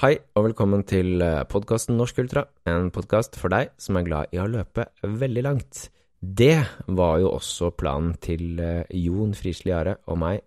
[0.00, 1.20] Hei og velkommen til
[1.52, 5.80] podkasten Norsk Ultra, en podkast for deg som er glad i å løpe veldig langt.
[6.16, 6.56] Det
[6.88, 10.40] var jo også planen til eh, Jon Frisli Are og meg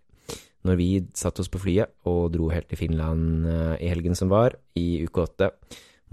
[0.65, 4.33] når vi satte oss på flyet og dro helt til Finland eh, i helgen som
[4.33, 5.51] var, i uke åtte.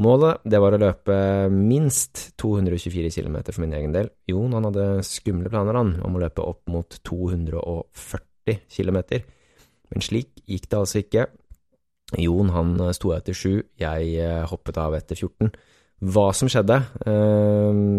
[0.04, 4.12] Målet det var å løpe minst 224 km for min egen del.
[4.28, 9.00] Jon han hadde skumle planer han, om å løpe opp mot 240 km.
[9.88, 11.30] Men slik gikk det altså ikke.
[12.19, 15.52] Jon han sto etter sju, jeg eh, hoppet av etter 14.
[16.01, 16.78] Hva som skjedde,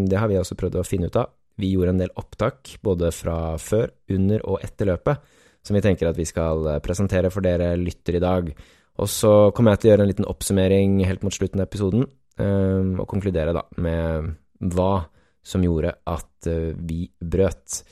[0.09, 1.29] det har vi også prøvd å finne ut av.
[1.61, 6.09] Vi gjorde en del opptak både fra før, under og etter løpet, som vi tenker
[6.09, 8.51] at vi skal eh, presentere for dere lytter i dag.
[9.01, 12.07] Og så kommer jeg til å gjøre en liten oppsummering helt mot slutten av episoden,
[12.41, 14.31] eh, og konkludere da med
[14.73, 14.93] hva
[15.45, 17.83] som gjorde at eh, vi brøt.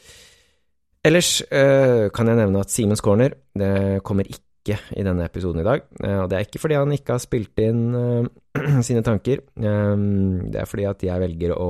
[1.06, 5.86] Ellers kan jeg nevne at Simens Corner det kommer ikke i denne episoden i dag.
[6.04, 7.94] Og det er ikke fordi han ikke har spilt inn
[8.88, 11.70] sine tanker, det er fordi at jeg velger å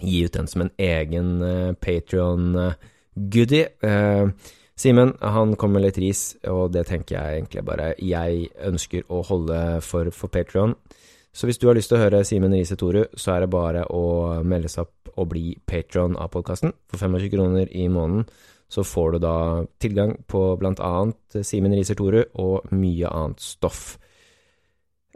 [0.00, 3.66] gi ut den som en egen uh, Patrion-goodie.
[3.82, 4.30] Uh,
[4.78, 9.24] Simen han kom med litt ris, og det tenker jeg egentlig bare jeg ønsker å
[9.26, 10.76] holde for, for Patrion.
[11.32, 13.84] Så hvis du har lyst til å høre Simen Riise Toru, så er det bare
[13.94, 16.72] å melde seg opp og bli patron av podkasten.
[16.90, 18.26] For 25 kroner i måneden
[18.68, 19.36] så får du da
[19.80, 23.96] tilgang på blant annet Simen Riise Toru og mye annet stoff.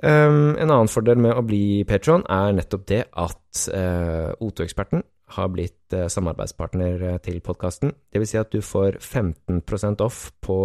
[0.03, 5.05] Um, en annen fordel med å bli patron er nettopp det at uh, O2-eksperten
[5.37, 7.93] har blitt uh, samarbeidspartner uh, til podkasten.
[8.11, 10.57] Det vil si at du får 15% off på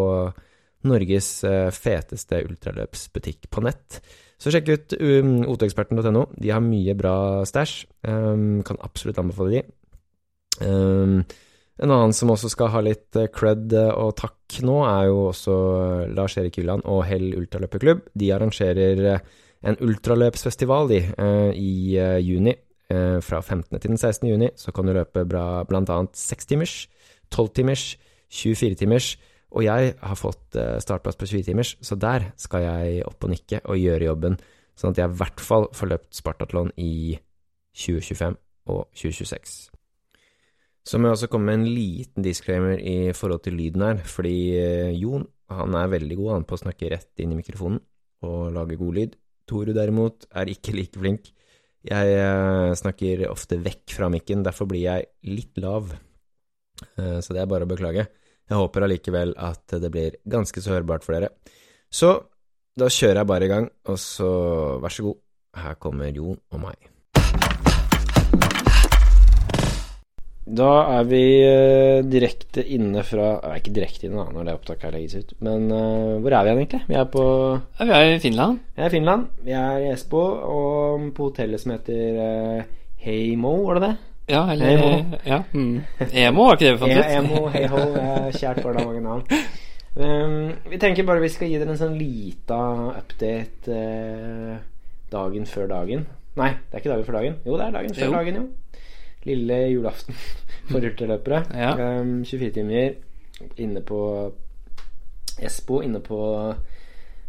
[0.88, 4.00] Norges uh, feteste ultraløpsbutikk på nett.
[4.38, 6.28] Så sjekk ut um, o2eksperten.no.
[6.38, 7.18] De har mye bra
[7.50, 7.88] stæsj.
[8.06, 9.64] Um, kan absolutt anbefale de.
[10.62, 11.22] Um,
[11.78, 15.28] en annen som også skal ha litt eh, cred eh, og takk nå, er jo
[15.30, 18.08] også eh, Lars Erik Hylland og Hell ultraløperklubb.
[18.18, 19.04] De arrangerer
[19.68, 21.02] en ultraløpsfestival de,
[21.58, 22.54] i juni.
[22.88, 23.82] Fra 15.
[23.82, 24.30] til den 16.
[24.30, 26.76] juni så kan du løpe annet 6-timers,
[27.36, 27.98] 12-timers,
[28.32, 29.10] 24-timers.
[29.56, 33.80] Og jeg har fått startplass på 20-timers, så der skal jeg opp og nikke og
[33.80, 34.36] gjøre jobben,
[34.76, 37.16] sånn at jeg i hvert fall får løpt Spartatlon i
[37.78, 38.36] 2025
[38.74, 39.56] og 2026.
[40.88, 44.38] Så må jeg også komme med en liten disclaimer i forhold til lyden her, fordi
[44.56, 47.80] eh, Jon han er veldig god han på å snakke rett inn i mikrofonen
[48.28, 49.18] og lage god lyd.
[49.48, 51.30] Toru derimot er ikke like flink.
[51.88, 55.92] Jeg eh, snakker ofte vekk fra mikken, derfor blir jeg litt lav.
[56.96, 58.08] Eh, så det er bare å beklage.
[58.48, 61.34] Jeg håper allikevel at det blir ganske så hørbart for dere.
[61.92, 62.14] Så
[62.78, 64.30] da kjører jeg bare i gang, og så
[64.80, 65.18] vær så god,
[65.58, 66.94] her kommer Jon og meg.
[70.48, 74.86] Da er vi uh, direkte inne fra Nei, ikke direkte inne da, når det opptaket
[74.88, 75.34] her legges ut.
[75.44, 76.84] Men uh, hvor er vi igjen, egentlig?
[76.88, 78.62] Vi er på ja, Vi er i Finland.
[78.78, 79.26] Vi er i Finland.
[79.44, 83.96] Vi er i Espo, og på hotellet som heter uh, Heimo, var det det?
[84.28, 85.20] Ja, eller Emo.
[85.24, 85.42] Ja.
[85.54, 85.82] Mm.
[86.12, 86.98] Emo, var ikke det vi fant ut?
[86.98, 87.84] Ja, Emo, Heiho.
[88.36, 89.24] Kjært for deg, mange navn.
[89.98, 92.60] Um, vi tenker bare vi skal gi dere en sånn lita
[93.00, 93.80] update
[95.10, 96.06] dagen før dagen.
[96.38, 97.38] Nei, det er ikke dagen før dagen.
[97.48, 98.16] Jo, det er dagen før jo.
[98.20, 98.68] dagen, jo
[99.28, 100.18] lille julaften
[100.72, 101.44] for ultraløpere.
[101.58, 101.74] Ja.
[102.02, 102.98] Um, 24 timer
[103.62, 104.02] inne på
[105.38, 106.20] Espo, inne på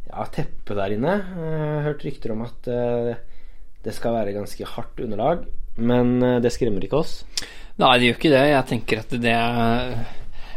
[0.09, 1.17] ja, teppet der inne.
[1.37, 3.13] Uh, hørt rykter om at uh,
[3.85, 5.45] det skal være ganske hardt underlag,
[5.79, 7.23] men uh, det skremmer ikke oss.
[7.79, 8.43] Nei, det gjør ikke det.
[8.51, 9.37] Jeg tenker at det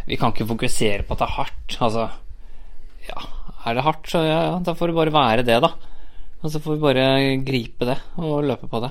[0.09, 1.77] Vi kan ikke fokusere på at det er hardt.
[1.85, 2.07] Altså,
[3.05, 3.27] ja,
[3.69, 5.71] er det hardt, så ja, da får det bare være det, da.
[6.41, 7.05] Og så får vi bare
[7.45, 8.89] gripe det og løpe på det.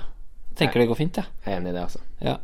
[0.58, 1.26] Tenker det går fint, jeg.
[1.26, 1.42] Ja.
[1.46, 2.02] Jeg er enig i det, altså.
[2.22, 2.36] Ja.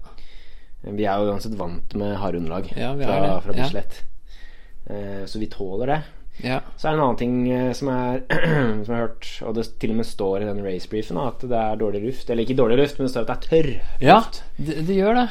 [0.87, 4.01] Vi er jo uansett vant med harde underlag ja, fra, fra Bislett.
[4.03, 5.25] Ja.
[5.27, 6.01] Så vi tåler det.
[6.45, 6.61] Ja.
[6.77, 8.21] Så er det en annen ting eh, som, er,
[8.85, 11.63] som jeg har hørt, og det til og med står i den racebriefen, at det
[11.63, 12.31] er dårlig luft.
[12.31, 13.99] Eller ikke dårlig luft, men det står at det er tørr luft.
[14.05, 14.21] Ja,
[14.61, 15.29] det, det gjør det.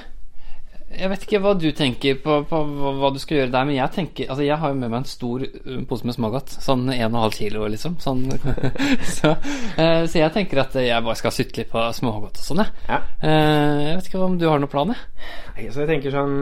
[0.96, 3.92] Jeg vet ikke hva du tenker på, på hva, du skal gjøre der, men jeg
[3.96, 6.56] tenker Altså, jeg har jo med meg en stor uh, pose med smågodt.
[6.64, 7.98] Sånn 1,5 kilo, liksom.
[8.04, 8.24] Sånn,
[9.18, 9.34] så,
[9.82, 12.86] eh, så, jeg tenker at jeg bare skal sutte litt på smågodt og sånn, jeg.
[12.88, 13.02] Ja.
[13.20, 15.72] Eh, jeg vet ikke om du har noen plan, jeg.
[15.74, 16.34] Så jeg tenker sånn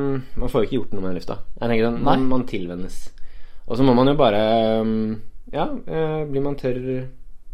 [0.42, 1.40] Man får jo ikke gjort noe med den lufta.
[1.60, 3.04] Jeg tenker sånn, man, man tilvennes.
[3.68, 4.40] Og så må man jo bare
[4.84, 5.22] um,
[5.54, 5.70] Ja,
[6.28, 6.80] blir man tørr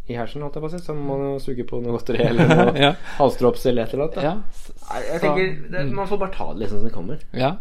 [0.10, 0.82] i hersen, holdt jeg på å si.
[0.84, 2.94] Så må man jo suge på noe godteri eller noe ja.
[3.20, 4.22] halsdrops eller et eller annet.
[4.26, 5.02] Ja.
[5.06, 7.26] Jeg tenker, det, Man får bare ta det liksom som det kommer.
[7.38, 7.56] Ja.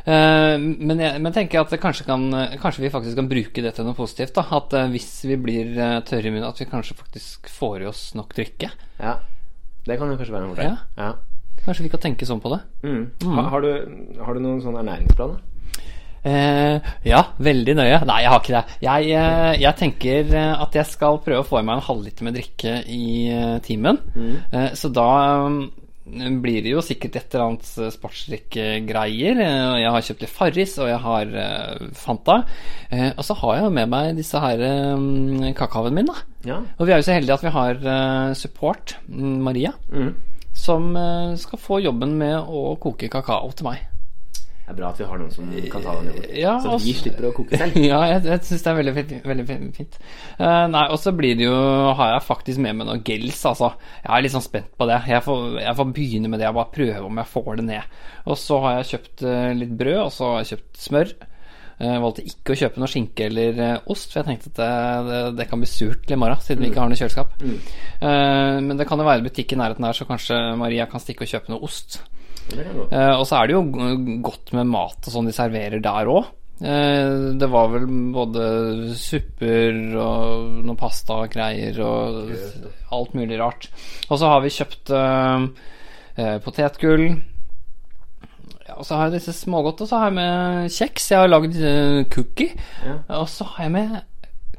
[0.00, 2.24] Uh, men jeg men tenker at kanskje, kan,
[2.60, 4.32] kanskje, vi faktisk kan bruke det til noe positivt.
[4.38, 4.46] Da.
[4.60, 7.90] At uh, hvis vi blir uh, tørre i munnen, at vi kanskje faktisk får i
[7.90, 8.72] oss nok drikke.
[9.00, 9.18] Ja,
[9.86, 10.72] det kan jo kanskje være en fordel.
[10.72, 11.04] Ja.
[11.04, 11.60] ja.
[11.66, 12.62] Kanskje vi kan tenke sånn på det.
[12.86, 13.02] Mm.
[13.20, 13.36] Mm.
[13.36, 13.72] Ha, har, du,
[14.24, 15.42] har, du, noen sånne ernæringsplaner?
[16.24, 17.98] Eh, ja, veldig nøye.
[18.08, 18.78] Nei, jeg har ikke det.
[18.84, 22.26] Jeg, eh, jeg tenker eh, at jeg skal prøve å få i meg en halvliter
[22.28, 24.00] med drikke i eh, timen.
[24.52, 25.06] Eh, så da
[25.46, 25.62] um,
[26.42, 29.40] blir det jo sikkert et eller annet eh, sportsdrikkegreier.
[29.80, 31.34] Jeg har kjøpt litt Farris, og jeg har
[31.96, 32.40] Fanta.
[32.90, 36.18] Eh, og så har jeg jo med meg disse her eh, kakaoen min, da.
[36.48, 36.58] Ja.
[36.78, 40.12] Og vi er jo så heldige at vi har support, mm, Maria, Mm.
[40.56, 40.92] som
[41.40, 43.86] skal få jobben med å koke kakao til meg.
[44.70, 46.26] Det er bra at vi har noen som kan ta den jobben.
[46.38, 47.78] Ja, så vi slipper å koke selv.
[47.90, 49.14] ja, jeg, jeg syns det er veldig, fint.
[49.26, 49.96] veldig fint.
[50.38, 51.56] Uh, nei, og så blir det jo
[51.98, 53.72] Har jeg faktisk med meg noe gels, altså.
[54.04, 55.00] Jeg er litt sånn spent på det.
[55.10, 56.46] Jeg får, jeg får begynne med det.
[56.46, 57.98] Jeg bare prøve om jeg får det ned.
[58.30, 61.12] Og så har jeg kjøpt uh, litt brød, og så har jeg kjøpt smør.
[61.80, 64.72] Jeg valgte ikke å kjøpe noe skinke eller eh, ost, for jeg tenkte at det,
[65.06, 67.38] det, det kan bli surt til i morgen, siden vi ikke har noe kjøleskap.
[67.40, 71.24] Eh, men det kan jo være butikk i nærheten her, så kanskje Maria kan stikke
[71.24, 72.02] og kjøpe noe ost.
[72.58, 73.64] Eh, og så er det jo
[74.26, 76.28] godt med mat og sånn de serverer der òg.
[76.60, 78.44] Eh, det var vel både
[79.00, 82.34] supper og noe pasta og greier og
[82.96, 83.70] alt mulig rart.
[84.08, 87.08] Og så har vi kjøpt eh, potetgull.
[88.66, 91.10] Ja, og så har jeg disse smågodt, og så har jeg med kjeks.
[91.10, 91.56] Jeg har lagd
[92.14, 92.54] cookie.
[92.86, 93.00] Ja.
[93.22, 93.98] Og så har jeg med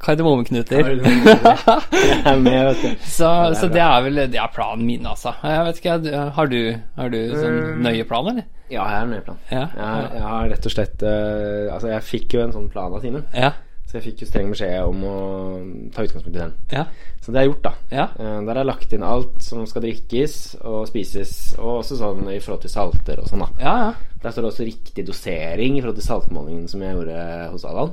[0.02, 0.88] kardemommeknuter.
[0.92, 2.74] Er.
[3.06, 5.32] Så, er så det er vel det er planen min, altså.
[5.42, 6.58] Jeg vet ikke, Har du,
[6.98, 7.82] har du sånn Mm.
[7.84, 8.44] nøye plan, eller?
[8.72, 9.38] Ja, jeg har nøye plan.
[9.52, 9.66] Ja.
[9.76, 13.02] Jeg, jeg har rett og slett eh, Altså, jeg fikk jo en sånn plan av
[13.04, 13.22] Tine.
[13.36, 13.50] Ja.
[13.86, 15.16] Så jeg fikk jo streng beskjed om å
[15.92, 16.54] ta utgangspunkt i den.
[16.72, 16.86] Ja.
[17.20, 17.72] Så det er gjort, da.
[17.92, 18.06] Ja.
[18.16, 22.24] Eh, Der har jeg lagt inn alt som skal drikkes og spises, og også sånn
[22.32, 23.50] i forhold til salter og sånn, da.
[23.60, 23.92] Ja, ja.
[24.22, 27.92] Der står det også riktig dosering i forhold til saltmålingen som jeg gjorde hos Allan.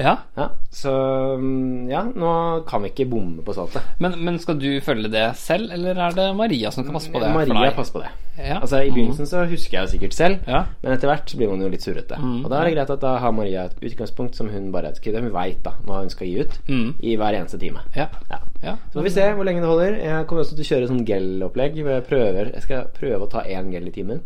[0.00, 0.14] Ja.
[0.38, 0.90] Ja, så
[1.38, 2.30] mm, ja, nå
[2.68, 3.84] kan vi ikke bomme på saltet.
[4.00, 7.20] Men, men skal du følge det selv, eller er det Maria som kan passe på
[7.22, 7.30] det?
[7.36, 8.10] Maria passer på det.
[8.40, 8.56] Ja.
[8.62, 10.62] Altså I begynnelsen så husker jeg det sikkert selv, Ja.
[10.80, 12.16] men etter hvert blir man jo litt surrete.
[12.16, 12.38] Mm.
[12.44, 15.32] Og da er det greit at da har Maria et utgangspunkt som hun bare Hun
[15.34, 16.94] veit da hva hun skal gi ut Mm.
[17.02, 17.80] i hver eneste time.
[17.96, 18.06] Ja.
[18.30, 18.38] Ja.
[18.62, 18.76] ja.
[18.92, 19.98] Så får vi se hvor lenge det holder.
[20.00, 21.76] Jeg kommer også til å kjøre sånn gel-opplegg.
[21.76, 24.22] Jeg, jeg skal prøve å ta én gel i timen.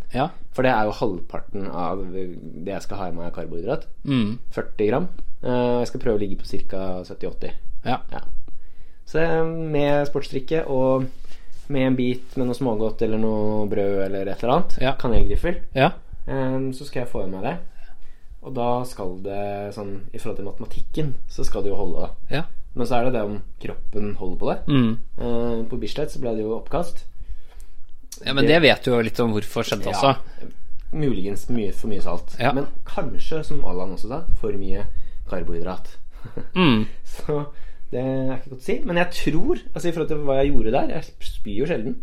[0.55, 3.87] For det er jo halvparten av det jeg skal ha i meg av karbohydrat.
[4.07, 4.39] Mm.
[4.55, 5.09] 40 gram.
[5.43, 7.03] Og Jeg skal prøve å ligge på ca.
[7.05, 7.51] 70-80.
[7.85, 7.99] ja.
[8.13, 8.21] Ja.
[9.05, 11.05] Så eh, med sportsdrikke og
[11.69, 14.95] med en bit med noe smågodt eller noe brød eller et eller annet, Ja.
[14.97, 15.91] kanelgriffel, Ja.
[16.27, 17.57] eh, så skal jeg få i meg det.
[18.45, 22.11] Og da skal det sånn I forhold til matematikken så skal det jo holde.
[22.31, 22.43] Ja.
[22.75, 24.59] Men så er det det om kroppen holder på det.
[24.69, 24.99] Mm.
[25.19, 27.05] Eh, På Bislett så ble det jo oppkast.
[28.25, 30.13] Ja, men det vet du jo litt om hvorfor skjedde også.
[30.15, 30.49] Ja,
[30.95, 32.37] muligens mye, for mye salt.
[32.39, 32.53] Ja.
[32.55, 34.87] Men kanskje, som Allan også sa, for mye
[35.31, 35.95] karbohydrat.
[36.57, 36.87] Mm.
[37.05, 37.35] Så
[37.93, 38.77] det er ikke godt å si.
[38.89, 41.99] Men jeg tror, altså i forhold til hva jeg gjorde der Jeg spyr jo sjelden.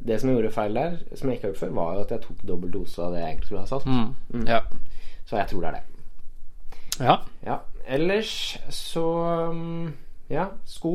[0.00, 2.22] Det som jeg gjorde feil der, som jeg ikke har gjort før, var at jeg
[2.24, 3.84] tok dobbel dose av det jeg egentlig skulle ha salt.
[3.84, 4.46] Mm.
[4.48, 4.62] Ja.
[5.28, 5.84] Så jeg tror det er det.
[7.04, 7.18] ja.
[7.44, 7.58] Ja.
[7.84, 8.32] Ellers
[8.72, 9.04] så
[9.52, 9.92] um,
[10.32, 10.94] Ja, sko.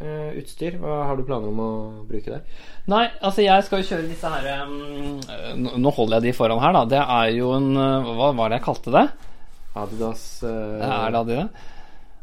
[0.00, 0.78] Eh, utstyr.
[0.80, 1.70] Hva har du planer om å
[2.08, 2.42] bruke der?
[2.90, 5.20] Nei, altså jeg skal jo kjøre disse her um,
[5.62, 6.84] nå- Nå holder jeg de foran her, da.
[6.90, 9.06] Det er jo en uh, Hva var det jeg kalte det?
[9.76, 10.50] Adidas uh,
[10.82, 11.48] Er det Adidas?
[11.52, 11.66] det?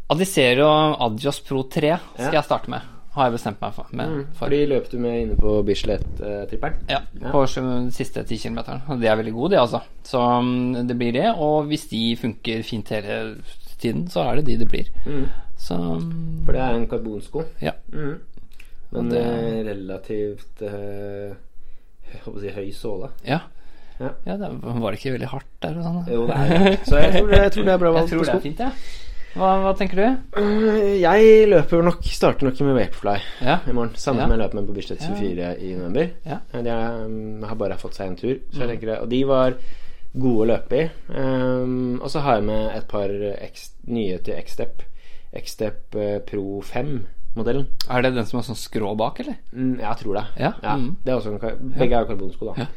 [0.09, 0.67] Adicero
[1.03, 2.31] Adios Pro 3 skal Ja.
[2.39, 2.81] jeg starte med.
[3.17, 3.87] Har jeg bestemt meg for.
[3.97, 4.53] Med, mm, for.
[4.53, 6.75] Løp du med inne på Bislett-tripperen?
[6.87, 7.31] Ja, Ja.
[7.33, 7.41] på
[7.91, 9.81] siste ti km Og De er veldig gode, de, altså.
[10.05, 11.25] Så um, det blir det.
[11.35, 13.37] Og hvis de funker fint hele
[13.81, 14.87] tiden, så er det de det blir.
[15.07, 15.25] Mm.
[15.57, 15.75] Så
[16.45, 17.43] For det er en karbonsko.
[17.61, 17.71] ja.
[17.91, 18.19] Mm.
[18.91, 21.33] Men det- eh, relativt eh,
[22.07, 23.09] Jeg håper å si høy såle.
[23.25, 23.41] Ja.
[23.99, 24.11] Ja.
[24.25, 26.05] ja det var det ikke veldig hardt der sånn?
[26.07, 26.79] Jo, det er det.
[26.85, 28.39] Så jeg tror jeg tror det er bra valg på sko.
[28.39, 28.71] fint, ja.
[29.37, 30.05] Hva, hva tenker du?
[30.39, 33.59] Øh, Jeg løper nok Starter nok med Vaporfly Ja.
[33.67, 33.91] i morgen.
[33.99, 36.09] Samme som jeg løp med på Bislett 24 i november.
[36.25, 36.39] Ja.
[36.53, 36.71] Eh, De
[37.05, 39.01] um, har bare fått seg en tur, Mm.
[39.01, 39.53] Og de var
[40.17, 40.89] gode å løpe i.
[41.13, 43.09] Um, og så har jeg med et par
[43.87, 44.81] nye til X-Step.
[45.37, 47.67] X-Step eh, Pro 5-modellen.
[47.89, 49.37] Er det den som har sånn skrå bak, eller?
[49.53, 50.25] Mm, jeg tror det.
[50.41, 50.51] Ja.
[50.75, 50.91] Mm.
[51.03, 52.65] Det er også en, begge er jo karbonsko, da.
[52.65, 52.67] Ja.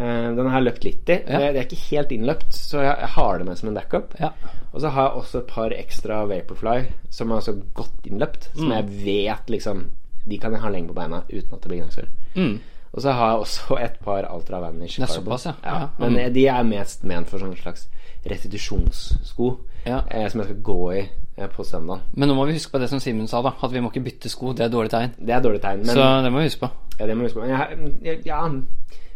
[0.00, 1.16] Eh, den har jeg løpt litt i.
[1.26, 1.38] Ja.
[1.50, 4.14] Det, er ikke helt innløpt, så jeg, jeg har det med som en backup.
[4.20, 4.30] Ja.
[4.72, 6.76] Og så har jeg også et par ekstra Vaporfly
[7.10, 8.50] som er altså godt innløpt.
[8.54, 8.76] Som Mm.
[8.76, 9.86] jeg vet liksom
[10.28, 12.06] De kan jeg ha lenge på beina uten at det blir gnagsår.
[12.36, 12.58] Mm.
[12.92, 15.54] Og så har jeg også et par Ultra Vanish såpass, ja.
[15.64, 15.88] Ja.
[15.98, 16.32] Men Mm.
[16.34, 17.88] de er mest ment for sånn slags
[18.26, 20.02] restitusjonssko Ja.
[20.10, 21.08] eh, som jeg skal gå i
[21.48, 22.00] på søndag.
[22.14, 23.52] Men nå må vi huske på det som Simen sa, da.
[23.62, 24.52] At vi må ikke bytte sko.
[24.52, 25.10] Det er dårlig tegn.
[25.18, 25.78] Det er dårlig tegn.
[25.86, 26.70] Men Så det må vi huske på.
[27.00, 27.46] Ja, det må jeg huske på.
[27.46, 28.42] Men jeg, jeg, ja,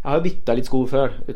[0.04, 1.35] jeg har jo bytta litt sko før, jeg,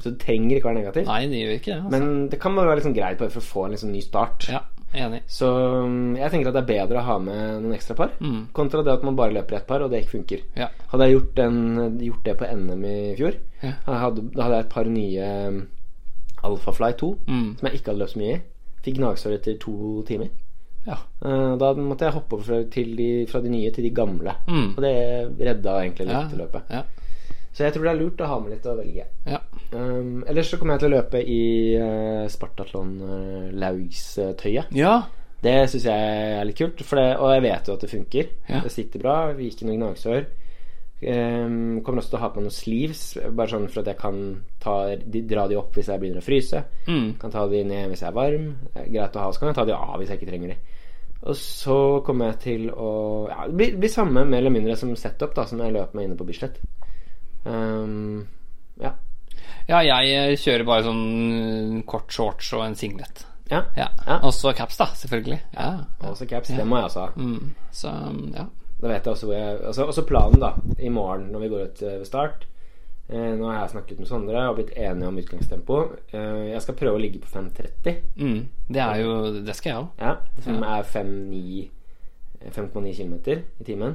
[0.00, 1.06] så det trenger ikke være negativt.
[1.06, 1.80] Nei, det gjør ikke det.
[1.84, 1.90] Altså.
[1.90, 4.46] Men det kan være sånn greit for å få en sånn ny start.
[4.48, 4.60] Ja,
[4.94, 5.20] enig.
[5.28, 5.48] Så
[5.84, 8.46] um, jeg tenker at det er bedre å ha med noen ekstra par, Mm.
[8.52, 10.40] kontra det at man bare løper ett par, og det ikke funker.
[10.56, 10.68] Ja.
[10.88, 13.72] Hadde jeg gjort, en, gjort det på NM i fjor, Ja.
[13.86, 15.62] hadde, da hadde jeg et par nye
[16.42, 17.56] Alfa Alphafly 2, Mm.
[17.58, 18.40] som jeg ikke hadde løpt så mye i.
[18.82, 20.30] Fikk gnagsår etter to timer.
[20.86, 20.96] Ja.
[21.24, 24.34] Eh, Da måtte jeg hoppe over de, fra de nye til de gamle.
[24.48, 24.72] Mm.
[24.76, 24.94] Og det
[25.46, 26.08] redda egentlig
[26.40, 26.62] løpet.
[26.70, 26.82] Ja.
[27.52, 29.06] Så jeg tror det er lurt å ha med litt å velge.
[29.28, 29.40] ja.
[29.72, 31.42] Um, ellers så kommer jeg til å løpe i
[31.80, 34.72] uh, Spartatlon uh, Laugstøyet.
[34.76, 35.02] ja.
[35.42, 38.28] Det syns jeg er litt kult, for det, og jeg vet jo at det funker.
[38.46, 38.60] Ja.
[38.62, 39.14] Det sitter bra.
[39.34, 40.28] Vi gikk i noen gnagsår.
[41.02, 43.00] Um, kommer også til å ha på meg noen sleeves,
[43.34, 44.18] bare sånn for at jeg kan
[44.62, 46.60] ta, de, dra de opp hvis jeg begynner å fryse.
[46.86, 47.08] Mm.
[47.18, 48.44] Kan ta de ned hvis jeg er varm.
[48.78, 50.78] Er greit å ha, så kan jeg ta de av hvis jeg ikke trenger de.
[51.22, 52.92] Og så kommer jeg til å
[53.30, 56.08] Ja, det blir, blir samme mer eller mindre som setup da som jeg løp meg
[56.08, 56.62] inne på Bislett.
[57.44, 58.22] Um,
[58.82, 58.94] ja.
[59.66, 61.04] Ja, jeg eh, kjører bare sånn
[61.34, 63.26] eh, kort shorts og en singlet.
[63.50, 63.64] ja.
[63.78, 63.90] Ja.
[64.06, 64.18] Ja.
[64.22, 65.38] Og så caps, da, selvfølgelig.
[65.54, 65.70] Ja.
[66.10, 66.54] Også caps.
[66.54, 67.12] Det må jeg også ha.
[67.18, 67.54] Mm.
[67.74, 67.94] Så
[68.38, 68.46] ja.
[68.82, 71.62] Da vet jeg også hvor jeg altså, Også planen, da, i morgen når vi går
[71.68, 72.46] ut eh, ved start.
[73.12, 75.80] Eh, nå har jeg snakket med Sondre og blitt enige om utgangstempo.
[76.12, 77.96] Eh, jeg skal prøve å ligge på 5.30.
[78.16, 78.40] Mm.
[78.72, 79.88] Det er jo Det skal jeg òg.
[80.00, 81.68] Ja, som er 5,9
[82.50, 83.14] 5,9 km
[83.60, 83.94] i timen.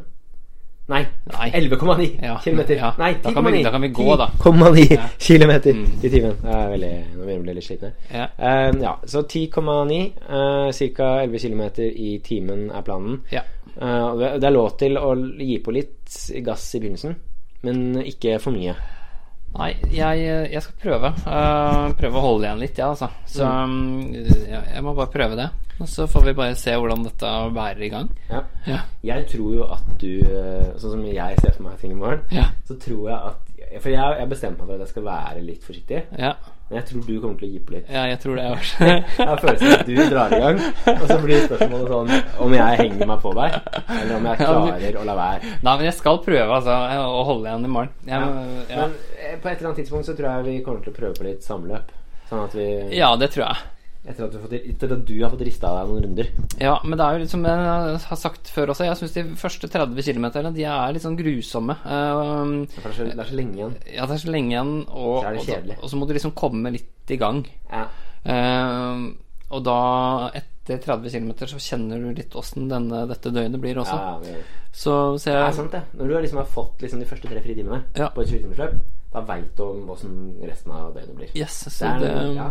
[0.87, 1.01] Nei,
[1.33, 1.49] Nei.
[1.51, 2.37] 11,9 Ja.
[2.43, 2.61] km.
[2.77, 2.93] Ja.
[2.97, 4.27] Nei, Da kan vi- 10,9 da kan vi gå, da.
[4.39, 5.09] 10,9 Ja.
[5.19, 6.03] km Mm.
[6.03, 6.35] i timen.
[6.41, 7.91] Det er veldig, nå begynner jeg å bli litt sliten.
[8.09, 8.17] her.
[8.19, 8.27] Ja.
[8.69, 11.23] Eh, ja, så 10,9, uh, ca.
[11.23, 11.61] 11 km
[11.95, 13.19] i timen er planen.
[13.31, 13.41] ja.
[13.77, 17.17] Eh, det er lov til å gi på litt gass i begynnelsen,
[17.67, 18.75] men ikke for mye.
[19.57, 21.13] Nei, jeg, jeg skal prøve.
[21.23, 23.09] Eh, prøve å holde igjen litt, ja, altså.
[23.29, 25.47] Så mm, jeg, jeg må bare prøve det.
[25.77, 28.09] Og så får vi bare se hvordan dette bærer i gang.
[28.31, 28.41] Ja.
[28.65, 28.79] Ja.
[29.05, 32.23] Jeg tror jo at du eh, Sånn som jeg ser for meg ting i morgen,
[32.65, 33.43] så tror jeg at
[33.83, 36.01] For jeg jeg har bestemt meg for at jeg skal være litt forsiktig.
[36.17, 36.33] Ja,
[36.67, 37.91] Men jeg tror du kommer til å gi på litt.
[37.95, 38.87] ja jeg tror det også.
[39.17, 40.57] Jeg har følelsen at du drar i gang,
[40.93, 42.11] og så blir spørsmålet sånn
[42.43, 43.55] om jeg henger meg på deg,
[43.85, 45.53] eller om jeg klarer å la være.
[45.63, 46.75] Nei, men jeg skal prøve altså,
[47.07, 47.95] å holde igjen i morgen.
[48.09, 48.19] Jeg,
[48.73, 48.83] ja.
[48.83, 51.15] Men eh, på et eller annet tidspunkt så tror jeg vi kommer til å prøve
[51.21, 51.95] på litt samløp.
[52.27, 53.76] Sånn at vi ja, det tror jeg.
[54.07, 56.29] Etter at du fått, etter at du har fått rista deg noen runder.
[56.63, 57.65] Ja, men det er jo litt som jeg
[58.07, 61.75] har sagt før også, jeg syns de første 30 km de er litt sånn grusomme.
[61.83, 63.75] Uh, det er så, det er så lenge igjen.
[63.97, 66.35] ja, det er så lenge igjen, og, Så er og, og så må du liksom
[66.39, 67.43] komme litt i gang.
[67.67, 67.87] Ja.
[68.23, 69.09] Uh,
[69.51, 69.79] og da,
[70.35, 73.95] etter 30 km, så kjenner du litt åssen dette døgnet blir også.
[73.95, 74.39] Ja, det,
[74.71, 75.83] Så, så det er sant, det.
[75.99, 78.09] Når du har liksom har fått liksom de første tre fritimene Ja.
[78.11, 78.79] på et 20-timersløp,
[79.13, 81.29] da veit du om åssen resten av døgnet blir.
[81.37, 82.47] Yes, Det er, det, ja.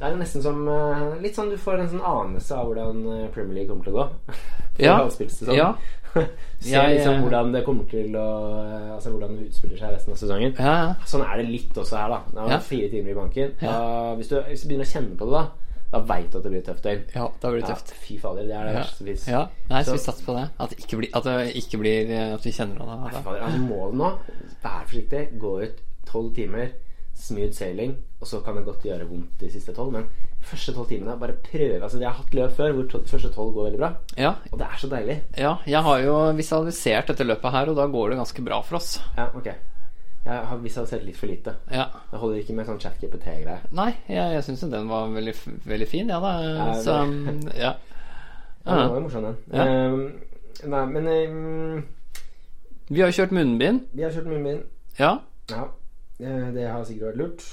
[0.00, 3.28] det er nesten som eh, Litt sånn du får en sånn anelse av hvordan eh,
[3.34, 4.08] Premier League kommer til å gå.
[4.78, 4.96] Ja.
[5.10, 5.54] sånn.
[5.56, 5.72] Ja.
[6.62, 8.26] Se ja, liksom hvordan det kommer til å
[8.62, 10.54] eh, Altså hvordan det utspiller seg resten av sesongen.
[10.58, 10.92] Ja, ja.
[11.06, 12.20] Sånn er det litt også her, da.
[12.42, 12.60] Har Ja.
[12.62, 13.56] fire timer i banken.
[13.62, 13.72] Ja.
[13.72, 16.44] Da, hvis, du, hvis du begynner å kjenne på det, da Da veit du at
[16.44, 17.04] det blir tøft døgn.
[17.14, 17.88] ja, da blir det tøft.
[17.94, 18.80] Ja, fy fader, det er det Ja.
[18.82, 20.50] verste hvis Ja, nei, så Så- vi satser på det.
[20.60, 23.08] At det ikke blir At, det ikke blir, at vi kjenner noe.
[23.08, 23.24] Fy det.
[23.24, 24.18] fader, altså målet nå
[24.64, 26.68] Vær forsiktig, gå ut tolv timer,
[27.14, 30.72] smooth sailing, og så kan det godt gjøre vondt de siste tolv, men de første
[30.74, 31.80] tolv timene, bare prøve.
[31.82, 34.34] Altså, jeg har hatt løp før hvor to, de første tolv går veldig bra, Ja,
[34.52, 35.20] og det er så deilig.
[35.36, 38.76] ja, jeg har jo visualisert dette løpet her, og da går det ganske bra for
[38.76, 39.00] oss.
[39.16, 39.48] Ja, ok.
[40.28, 41.54] Jeg har visualisert litt for lite.
[41.72, 41.86] Ja.
[42.10, 43.62] Det holder ikke med sånn chat-GPT-greier.
[43.72, 45.32] Nei, jeg, jeg syns den var veldig,
[45.64, 46.32] veldig fin, ja da.
[46.44, 47.70] Ja, Så um, ja.
[48.66, 49.38] Ja, Den var jo morsom, den.
[49.56, 49.64] Ja.
[49.88, 51.84] Um, nei, men um,
[52.90, 53.86] Vi har jo kjørt munnbind.
[53.96, 54.66] vi har kjørt munnbind.
[54.98, 55.14] Ja.
[55.48, 55.62] Ja,
[56.20, 57.46] eh, det har sikkert vært lurt.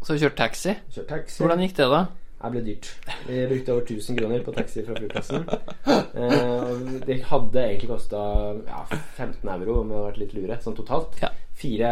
[0.00, 0.76] Så har vi kjørt taxi.
[0.94, 1.42] Kjørt taxi.
[1.42, 2.02] Hvordan gikk det, da?
[2.36, 2.88] Det ble dyrt.
[3.26, 5.46] Vi brukte over 1000 kroner på taxi fra flyplassen.
[5.88, 8.20] Eh, det hadde egentlig kosta
[8.66, 8.82] ja,
[9.16, 11.16] 15 euro om vi hadde vært litt lure, sånn totalt.
[11.22, 11.30] Ja.
[11.62, 11.90] 4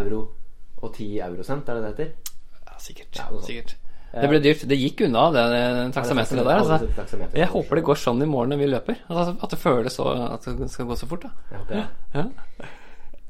[0.00, 0.20] euro
[0.82, 2.12] og 10 eurosent, er det det heter?
[2.66, 3.18] Ja, sikkert.
[3.22, 3.76] Ja, sikkert.
[4.14, 4.60] Det ble dyrt.
[4.70, 6.60] Det gikk unna, det, det taksameteret der.
[6.60, 6.90] Altså.
[6.94, 7.38] Taksameter.
[7.40, 9.00] Jeg håper det går sånn i morgen når vi løper.
[9.10, 11.24] Altså, at det føles så At det skal gå så fort.
[11.26, 11.86] da Jeg håper det.
[12.14, 12.72] ja.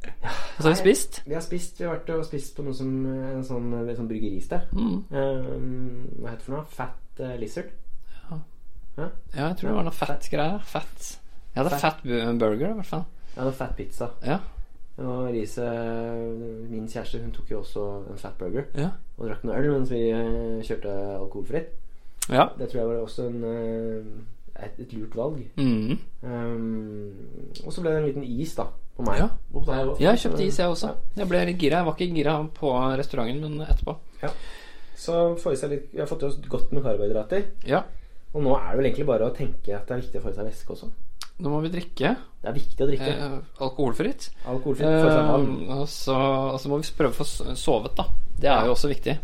[0.05, 1.23] Og så har vi spist.
[1.27, 4.09] Vi har spist, vi har vært og spist på noe som en sånn, en sånn
[4.11, 4.69] bryggeristed.
[4.73, 4.97] Mm.
[5.11, 6.65] Um, hva heter det for noe?
[6.71, 7.73] Fat uh, Lizard.
[8.95, 10.61] Ja, jeg tror det var noe fett greier.
[10.71, 11.07] Fett.
[11.57, 13.05] Ja, det er fat bu- burger, i hvert fall.
[13.35, 14.09] Jeg hadde fat pizza.
[14.23, 14.37] Ja.
[15.03, 15.65] Og Riise,
[16.71, 18.69] min kjæreste, hun tok jo også en fat burger.
[18.79, 18.93] Ja.
[19.19, 21.73] Og drakk noe øl mens vi eh, kjørte alkoholfritt.
[22.31, 22.47] ja.
[22.59, 25.43] Det tror jeg var også en, eh, et, et lurt valg.
[25.59, 25.99] Mm.
[26.23, 27.13] Um,
[27.67, 29.19] og så ble det en liten is da på meg.
[29.19, 29.29] Ja.
[29.55, 30.95] Og deg jeg- Jeg kjøpte is, jeg også.
[31.17, 31.77] Jeg ble litt gira.
[31.83, 33.97] Jeg var ikke gira på restauranten, men etterpå.
[34.97, 37.45] Så får vi, seg litt, vi har fått i oss godt med karbohydrater.
[37.67, 37.83] Ja.
[38.35, 40.31] Og nå er det vel egentlig bare å tenke at det er viktig å få
[40.31, 40.91] i seg væske også.
[41.41, 43.09] Nå må vi drikke Det er viktig å drikke.
[43.11, 44.31] eh, alkoholfritt.
[44.47, 44.87] Alkoholfritt.
[44.87, 46.15] Eh, og, så,
[46.55, 48.05] og så må vi prøve å få sovet, da.
[48.39, 49.19] Det er jo også viktig.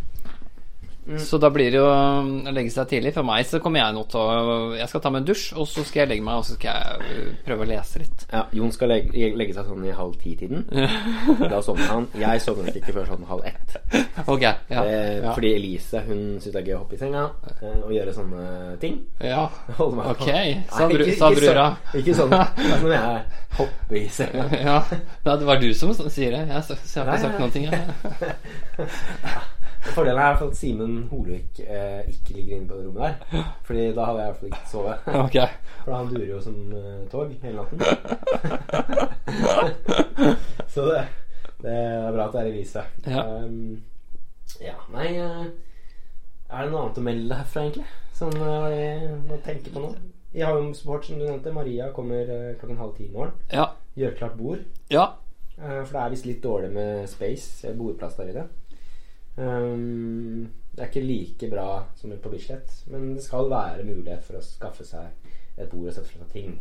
[1.19, 3.11] Så da blir det jo å legge seg tidlig.
[3.17, 5.67] For meg så kommer jeg nå til å Jeg skal ta meg en dusj, og
[5.67, 8.27] så skal jeg legge meg, og så skal jeg øh, prøve å lese litt.
[8.31, 10.67] Ja, Jon skal legge, legge seg sånn i halv ti-tiden.
[11.51, 12.07] Da sovner han.
[12.21, 13.75] Jeg sovner ikke før sånn halv ett.
[14.27, 14.85] Okay, ja.
[14.85, 15.33] Eh, ja.
[15.35, 17.25] Fordi Elise hun syns det er gøy å hoppe i senga
[17.59, 18.47] eh, og gjøre sånne
[18.85, 19.01] ting.
[19.25, 19.47] ja.
[19.81, 22.35] Ok, på- sa bru- ikke- sa ikke sånn- Ikke sånn.
[22.81, 23.23] Som jeg
[23.59, 24.45] hopper i senga.
[24.69, 24.79] ja.
[25.25, 26.45] Nei, det var du som sier det.
[26.51, 27.67] Jeg, jeg har ikke sagt noen ting.
[27.71, 28.91] Jeg.
[29.81, 33.03] Fordelen er i hvert fall at Simen Holvik eh, ikke ligger inne på det rommet
[33.31, 33.45] der.
[33.65, 34.97] Fordi da hadde jeg i hvert fall ikke sovet.
[35.27, 35.49] Okay.
[35.85, 37.79] For han durer jo som eh, tog hele natten.
[40.75, 41.05] Så det,
[41.63, 42.83] det er bra at det er Elise.
[43.07, 43.23] Ja.
[43.45, 43.83] Um,
[44.61, 45.45] ja, nei eh,
[46.51, 47.87] Er det noe annet å melde herfra, egentlig?
[48.17, 48.99] Som eh, hva er
[49.31, 49.91] det å tenke på nå?
[50.37, 53.35] I Havum Sport, som du nevnte, Maria kommer eh, klokken halv ti i morgen.
[53.51, 53.67] Ja.
[53.99, 54.61] Gjør klart bord.
[54.93, 55.07] ja.
[55.61, 58.45] Eh, For det er visst litt dårlig med space, eh, bordplass der inne.
[59.41, 64.39] Um, det er ikke like bra som på Bislett, men det skal være mulighet for
[64.39, 65.09] å skaffe seg
[65.57, 66.59] et bord og sette fra seg ting.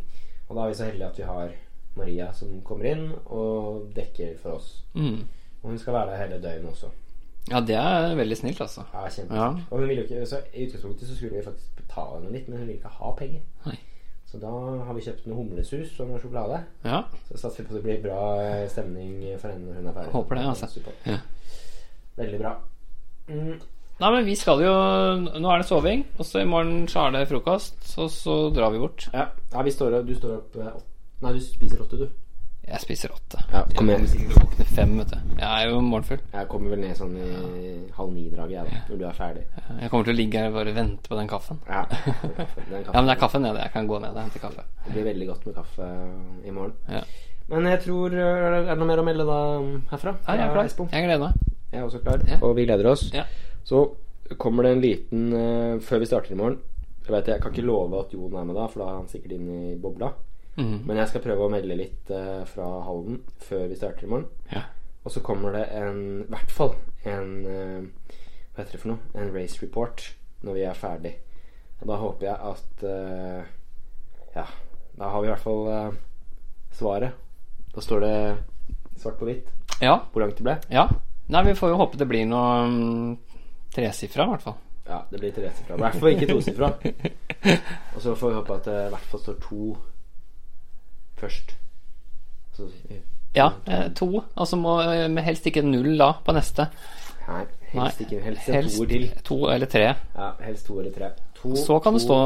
[0.48, 1.52] Og da er vi så heldige at vi har
[1.98, 4.72] Maria som kommer inn og dekker for oss.
[4.94, 5.22] Mm.
[5.62, 6.90] Og hun skal være der hele døgnet også.
[7.50, 8.84] ja, det er veldig snilt, altså.
[8.94, 9.06] Ja.
[9.30, 9.46] Ja.
[9.70, 12.48] Og hun ville jo ikke, så I utgangspunktet så skulle vi faktisk betale henne litt,
[12.48, 13.40] men hun ville ikke ha penger.
[13.66, 13.78] Nei.
[14.30, 14.50] Så da
[14.86, 16.60] har vi kjøpt noe humlesus og noe sjokolade.
[16.84, 17.00] Ja.
[17.28, 19.96] Så satser vi på at det blir bra eh, stemning for henne når hun er
[19.96, 20.12] ferdig.
[20.14, 21.16] Håper det, altså.
[22.20, 22.54] Veldig bra.
[23.30, 23.60] Mm,
[24.00, 24.70] Nei, men vi skal jo
[25.42, 28.72] Nå er det soving, og så i morgen så er det frokost, og så drar
[28.72, 29.08] vi bort.
[29.12, 29.26] ja.
[29.52, 30.72] ja, vi står du står opp eh,
[31.20, 32.06] Nei, du spiser åtte, du.
[32.70, 33.40] Jeg spiser åtte.
[33.52, 34.04] Ja, kom igjen.
[34.04, 35.16] kommer sikkert til å våkne fem, vet du.
[35.40, 36.20] Jeg er jo morgenfull.
[36.32, 38.80] Jeg kommer vel ned sånn i halv ni-draget, ja.
[38.88, 39.42] Når du er ferdig.
[39.80, 41.58] Jeg kommer til å ligge her og bare vente på den kaffen.
[41.68, 41.82] Ja.
[41.90, 42.06] Den
[42.38, 43.64] kaffen- Ja, men det er kaffe nede.
[43.66, 44.64] Jeg kan gå ned og hente kaffe.
[44.86, 45.90] Det blir veldig godt med kaffe
[46.46, 46.76] i morgen.
[46.94, 47.02] Ja.
[47.50, 49.38] Men jeg tror eh, Er det noe mer å melde da
[49.90, 50.14] herfra?
[50.28, 50.92] Nei, jeg er klar.
[50.94, 51.49] Jeg gleder meg.
[51.72, 52.38] Jeg er også klar, Ja.
[52.42, 53.10] og vi gleder oss.
[53.14, 53.24] Ja.
[53.64, 53.84] Så
[54.38, 56.58] kommer det en liten uh, Før vi starter i morgen
[57.04, 59.08] Jeg vet jeg kan ikke love at Jon er med da, for da er han
[59.10, 60.12] sikkert inne i bobla.
[60.56, 60.80] Mm.
[60.86, 64.26] Men jeg skal prøve å melde litt uh, fra Halden før vi starter i morgen.
[64.52, 64.62] Ja.
[65.04, 66.74] Og så kommer det en I hvert fall
[67.08, 68.12] en uh,
[68.54, 68.98] Hva heter det for noe?
[69.14, 70.10] En race report
[70.42, 71.14] når vi er ferdig.
[71.80, 72.82] Og da håper jeg at
[74.36, 74.44] Ja,
[74.98, 75.94] da har vi i hvert fall
[76.76, 77.12] svaret.
[77.74, 78.14] Da står det
[79.00, 79.48] svart på hvitt
[79.80, 79.98] Ja.
[80.12, 80.58] hvor langt det ble.
[80.70, 80.88] ja.
[81.30, 83.18] Nei, vi får jo håpe det blir noe um,
[83.74, 84.58] tresifra, i hvert fall.
[84.90, 85.76] Ja, det blir tresifra.
[85.76, 86.72] I hvert fall ikke tosifra.
[87.94, 89.76] Og så får vi håpe at det i hvert fall står to
[91.20, 91.54] først.
[92.56, 92.66] Så,
[93.34, 94.24] Ja, eh, to.
[94.34, 94.80] Altså må
[95.22, 96.66] helst ikke null da på neste.
[97.28, 98.22] Nei, helst ikke.
[98.24, 99.06] Helst helst to til.
[99.24, 99.84] to eller tre.
[100.16, 101.12] Ja, helst to eller tre.
[101.38, 102.16] To, Så kan det stå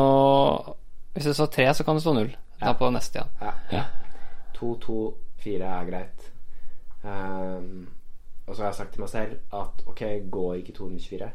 [1.15, 2.33] Hvis det står tre, så kan det stå null.
[2.61, 3.29] Da på neste igjen.
[3.41, 3.53] Ja.
[3.73, 3.85] Ja.
[4.55, 6.31] To, to, fire er greit.
[7.05, 7.87] Ehm,
[8.47, 11.29] og så har jeg sagt til meg selv at ok, går ikke 224,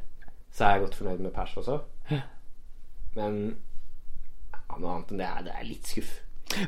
[0.53, 1.79] så er jeg godt fornøyd med pers også.
[3.15, 3.37] Men
[4.53, 6.11] ja, noe annet enn det er, det er litt skuff.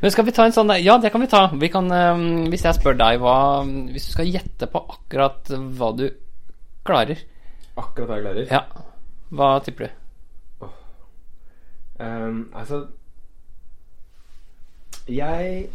[0.02, 1.48] Men skal vi ta en sånn Ja, det kan vi ta.
[1.58, 5.88] Vi kan, um, hvis jeg spør deg hva Hvis du skal gjette på akkurat hva
[5.98, 6.04] du
[6.86, 7.18] klarer,
[7.82, 8.52] Akkurat hva jeg klarer.
[8.52, 8.62] ja,
[9.34, 10.68] hva tipper du?
[12.02, 12.84] Ehm, altså
[15.10, 15.70] Jeg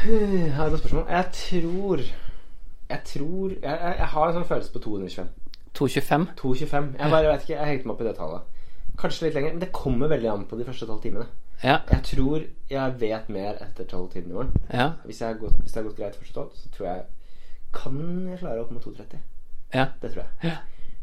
[0.56, 1.06] har et spørsmål.
[1.10, 2.04] Jeg tror
[2.90, 5.28] Jeg tror Jeg, jeg, jeg har en sånn følelse på 225.
[5.78, 6.26] 2,25?
[6.36, 6.88] 225.
[6.98, 8.58] Jeg bare vet ikke, jeg hengte meg opp i det tallet.
[9.00, 11.28] Kanskje litt lenger, men det kommer veldig an på de første tolv timene.
[11.62, 11.78] Ja.
[11.90, 14.52] Jeg tror jeg vet mer etter tolv timer i morgen.
[14.72, 14.90] Ja.
[15.04, 17.02] Hvis, jeg har gått, hvis det har gått greit første tolv, så tror jeg
[17.72, 19.18] Kan jeg klare opp mot 230.
[19.74, 19.86] Ja.
[20.02, 20.50] Det tror jeg.
[20.50, 20.56] Ja.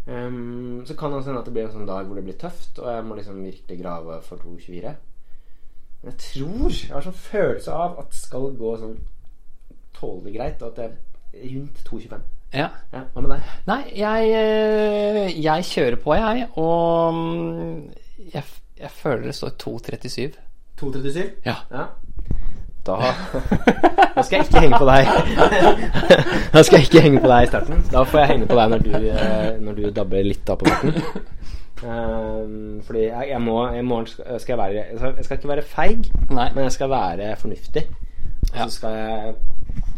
[0.07, 2.39] Um, så kan det også hende at det blir en sånn dag hvor det blir
[2.39, 4.95] tøft, og jeg må liksom virkelig grave for 224.
[6.01, 8.97] Men jeg tror Jeg har sånn følelse av at det skal gå sånn
[9.97, 10.97] tålelig greit, og at er
[11.33, 12.21] rundt 225.
[12.53, 12.67] ja.
[12.93, 13.41] Ja, Hva med deg?
[13.67, 17.89] Nei, jeg, eh, jeg kjører på, jeg, og mm,
[18.33, 18.43] jeg,
[18.79, 20.35] jeg føler det står 2,37.
[20.79, 21.31] 237?
[21.45, 21.55] Ja.
[21.71, 21.85] Ja.
[22.87, 22.95] Da
[24.15, 25.09] Da skal jeg ikke henge på deg.
[26.53, 27.81] Da skal jeg ikke henge på deg i starten.
[27.91, 30.69] Da får jeg henge på deg når du, eh, når du dabber litt av på
[30.71, 31.25] farten.
[31.77, 35.49] Um, fordi jeg, jeg må I morgen skal jeg være jeg skal, jeg skal ikke
[35.51, 36.47] være feig, Nei.
[36.55, 37.83] men jeg skal være fornuftig.
[38.47, 38.63] Og Ja.
[38.65, 39.35] så skal jeg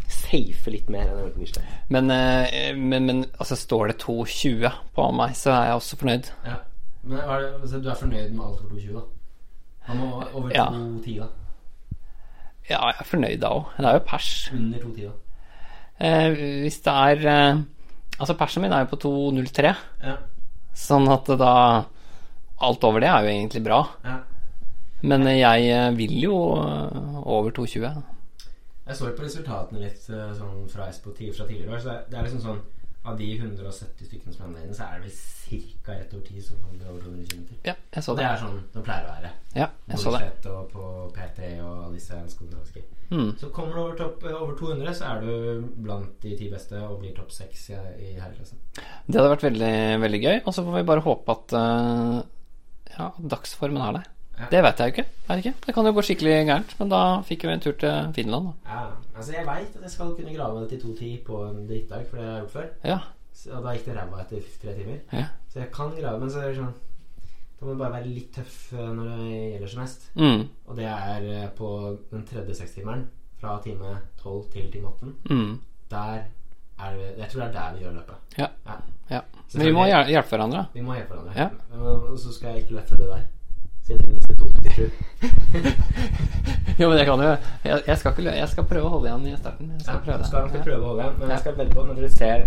[0.09, 1.63] safe litt mer enn jeg gjorde.
[1.93, 6.29] Men, eh, men, men altså, står det 2,20 på meg, så er jeg også fornøyd.
[6.45, 6.55] Ja.
[7.03, 9.03] Men du er fornøyd med alt for 220, da?
[9.89, 10.65] Han må over Ja.
[10.73, 11.27] 210, da.
[12.69, 13.69] Ja, jeg er fornøyd da òg.
[13.77, 14.27] Det er jo pers.
[14.53, 15.13] Under 210, da.
[15.99, 16.29] Eh,
[16.63, 17.61] hvis det er eh,
[18.19, 20.17] Altså, persen min er jo på 2,03, Ja.
[20.75, 21.53] sånn at da
[22.61, 23.81] Alt over det er jo egentlig bra.
[24.03, 24.17] ja.
[25.01, 28.03] Men jeg eh, vil jo eh, over 2,20.
[28.89, 31.81] Jeg så på resultatene litt eh, sånn fra Espo ti- fra tidligere år.
[31.85, 32.61] Så det er- liksom sånn
[33.05, 35.93] av de 170 stykkene som er med inne, så er det vel ca.
[35.95, 37.45] rett over 10 som kommer over 200 km.
[37.65, 38.25] Ja, jeg så det det.
[38.27, 39.29] er sånn det pleier å være.
[39.55, 40.49] Ja, jeg så det.
[40.51, 40.83] Og på
[41.15, 42.83] PT og disse skandinaviske.
[43.09, 43.31] Mm.
[43.39, 46.99] Så kommer du over, topp, over 200, så er du blant de ti beste og
[47.01, 48.59] blir topp seks i, i herreklassen.
[49.07, 49.73] Det hadde vært veldig,
[50.03, 50.37] veldig gøy.
[50.45, 52.21] Og så får vi bare håpe at uh,
[52.99, 54.11] ja, dagsformen er der.
[54.51, 55.05] Det vet jeg jo ikke.
[55.37, 55.53] Ikke.
[55.65, 58.51] Det kan jo gå skikkelig gærent, men da fikk vi en tur til Finland.
[58.65, 58.81] Ja,
[59.15, 62.17] altså Jeg veit at jeg skal kunne grave det til 2.10 på en drittdag, for
[62.17, 62.67] det har jeg gjort før.
[62.83, 62.99] Ja,
[63.33, 64.97] Så, og da gikk det ræva etter tre timer.
[65.13, 65.25] ja.
[65.49, 66.73] Så jeg kan grave, men så er det sånn
[67.59, 70.11] Da må du bare være litt tøff eh, når det gjelder som mest.
[70.15, 70.43] Mm.
[70.67, 73.07] Og det er eh, på den tredje sekstimeren,
[73.41, 75.15] fra time 12 til time 18.
[75.29, 75.59] Mm.
[75.91, 76.21] Der
[76.79, 78.15] er det Jeg tror det er der vi gjør løpet.
[78.37, 78.47] Ja.
[78.65, 78.75] Ja.
[79.09, 79.19] ja.
[79.55, 80.65] Men vi må hjelpe hverandre.
[80.73, 81.33] Vi må hjelpe hverandre.
[81.35, 81.49] Ja.
[81.83, 83.27] Og så skal jeg ikke løpe før deg.
[83.83, 84.28] Siden jeg mistet 2.37.
[86.79, 87.29] Jo, men jeg kan jo
[87.65, 89.71] jeg, jeg, skal ikke, jeg skal prøve å holde igjen i starten.
[89.75, 90.61] Jeg skal Ja, prøve skal, det.
[90.63, 92.45] prøve å holde igjen, men jeg skal vedde på når dere ser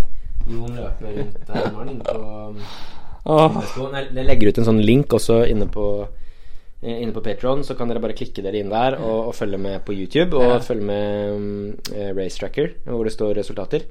[0.49, 1.61] Jon løpe rundt der
[1.93, 2.17] inne på.
[4.17, 5.85] Jeg legger ut en sånn link også inne på
[6.83, 9.61] eh, Inne på Patron, så kan dere bare klikke dere inn der og, og følge
[9.63, 10.35] med på YouTube.
[10.41, 10.63] Og Ja.
[10.65, 13.85] følge med um, eh, Race Tracker, hvor det står resultater.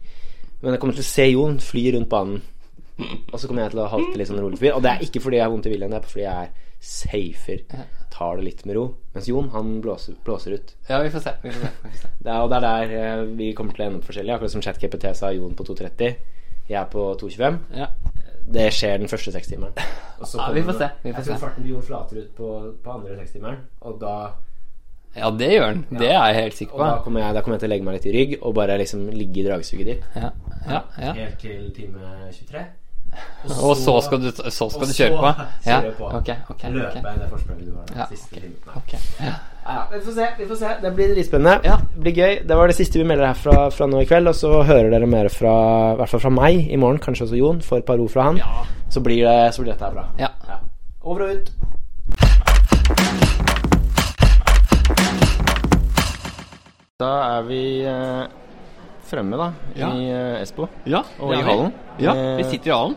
[0.62, 2.42] Men jeg kommer til å se Jon fly rundt banen.
[3.32, 4.74] Og så kommer jeg til å halte litt sånn rolig forbi.
[4.76, 6.52] Og det er ikke fordi jeg har vondt i viljen, det er fordi jeg er
[6.82, 7.62] safer.
[8.12, 8.84] Tar det litt med ro.
[9.16, 10.74] Mens Jon, han blåser, blåser ut.
[10.90, 11.34] Ja, vi får se.
[11.44, 11.72] Vi får se.
[11.84, 12.12] Vi får se.
[12.20, 14.34] Det er, og det er der eh, vi kommer til å ende opp forskjellig.
[14.36, 16.16] Akkurat som ChatGPT sa Jon på 2.30.
[16.72, 17.60] Jeg er på 2.25.
[17.78, 17.88] Ja.
[18.52, 19.78] Det skjer den første sekstimeren.
[20.22, 22.50] Og Ja, vi får se, vi får Jeg tror farten til Jon flater ut på,
[22.84, 24.16] på andre sekstimeren, og da,
[25.16, 25.86] ja, det gjør den.
[26.00, 27.04] Det er jeg helt sikker og da, på.
[27.06, 29.08] kommer jeg, da kommer jeg til å legge meg litt i rygg og bare liksom
[29.14, 30.30] ligge i dragsuget ditt Ja,
[30.68, 31.14] ja, ja.
[31.18, 32.62] helt til time 23.
[33.62, 35.32] Og så skal du, så skal du kjøre på?
[35.32, 36.06] så Ja, kjører jeg på.
[36.18, 37.16] ok, ok, Løpe ok.
[37.20, 38.76] det forspranget du har Ja, siste ok, timen.
[38.76, 38.94] ok.
[39.20, 39.34] Ja.
[39.66, 40.28] Ja, ja, vi får se.
[40.38, 41.60] vi får se Det blir dritspennende.
[41.70, 41.76] Ja.
[41.96, 42.40] Det blir gøy.
[42.50, 44.28] Det var det siste vi melder herfra fra nå i kveld.
[44.28, 45.54] Og så hører dere mer fra
[45.94, 47.62] i hvert fall fra meg i morgen, kanskje også Jon.
[47.62, 48.38] Får et par ord fra han.
[48.42, 48.66] Ja.
[48.90, 50.08] Så, blir det, så blir dette her bra.
[50.20, 50.28] Ja.
[51.04, 51.52] Over og ut.
[57.02, 58.26] Da er vi eh,
[59.12, 59.92] fremme, da, Ja.
[59.94, 60.68] i eh, Espo.
[60.90, 61.74] Ja, Og i hallen.
[62.02, 62.96] Ja, Eh, vi sitter i hallen.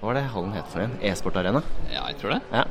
[0.00, 0.94] Hva var det hallen het for en?
[1.00, 1.62] E-sport Arena?
[1.92, 2.40] Ja, jeg tror det.
[2.52, 2.64] Ja.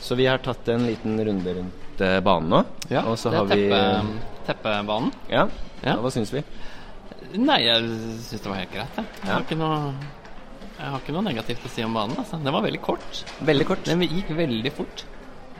[0.00, 2.62] Så vi har tatt en liten runde rundt eh, banen nå.
[2.88, 5.12] Ja, og så det har er vi teppebanen.
[5.28, 5.46] Ja.
[5.84, 5.96] Ja.
[6.00, 6.42] Hva syns vi?
[7.36, 7.84] Nei, jeg
[8.26, 8.96] syns det var helt greit.
[8.96, 9.34] Jeg, jeg, Ja.
[9.36, 9.94] har ikke noe,
[10.80, 12.16] jeg har ikke noe negativt å si om banen.
[12.18, 12.40] Altså.
[12.42, 13.24] Den var veldig kort.
[13.44, 13.84] Veldig kort.
[13.84, 15.04] Den gikk veldig fort.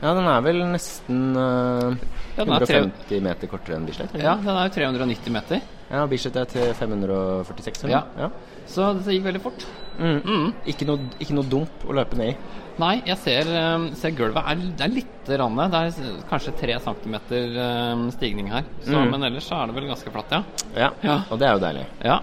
[0.01, 1.93] Ja, den er vel nesten uh,
[2.35, 4.15] Ja, den er tre, 150 meter kortere enn Bislett?
[4.17, 5.61] ja, den er jo 390 meter.
[5.91, 7.85] Ja Bislett er til 546.
[7.91, 8.05] Ja.
[8.17, 8.29] ja.
[8.71, 9.65] Så det gikk veldig fort.
[9.99, 10.21] Mm.
[10.23, 10.49] Mm.
[10.71, 12.59] Ikke, noe, ikke noe dump å løpe ned i.
[12.81, 15.67] Nei, jeg ser, eh, ser gulvet er, det er litt ranne.
[15.73, 18.63] Det er kanskje tre centimeter eh, stigning her.
[18.85, 19.11] Så, Mm.
[19.11, 20.43] Men ellers er det vel ganske flatt, ja.
[20.75, 20.89] Ja.
[21.03, 21.17] Ja.
[21.29, 21.85] Og det er jo deilig.
[22.07, 22.19] Ja.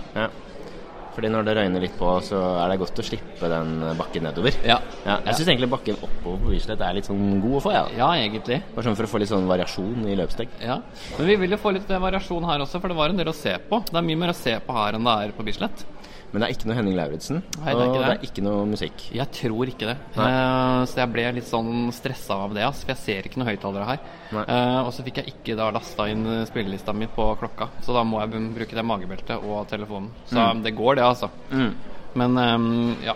[1.16, 4.54] Fordi når det røyner litt på, så er det godt å slippe den bakken nedover.
[4.66, 7.72] Ja, Ja, jeg syns egentlig bakken oppover på Bislett er litt sånn god å få.
[7.74, 7.84] Ja.
[7.96, 8.60] ja egentlig.
[8.74, 10.48] Bare sånn for å få litt sånn variasjon i løpssteg.
[10.62, 10.80] Ja.
[11.18, 13.36] Men vi vil jo få litt variasjon her også, for det var en del å
[13.36, 13.80] se på.
[13.88, 15.86] Det er mye mer å se på her enn det er på Bislett.
[16.28, 18.08] Men det er ikke noe Henning Lauritzen, og det det.
[18.12, 19.04] er ikke noe musikk.
[19.16, 19.96] Jeg tror ikke det.
[20.20, 23.48] Eh, så jeg ble litt sånn stressa av det, ass, for jeg ser ikke noen
[23.48, 24.02] høyttalere her.
[24.44, 27.96] Eh, og så fikk jeg ikke da lasta inn eh, spillelista mi på klokka, så
[27.96, 30.10] da må jeg bruke det magebeltet og telefonen.
[30.28, 30.62] Så Mm.
[30.62, 31.30] det går, det, altså.
[31.50, 31.72] Mm.
[32.14, 33.14] Men um, ja.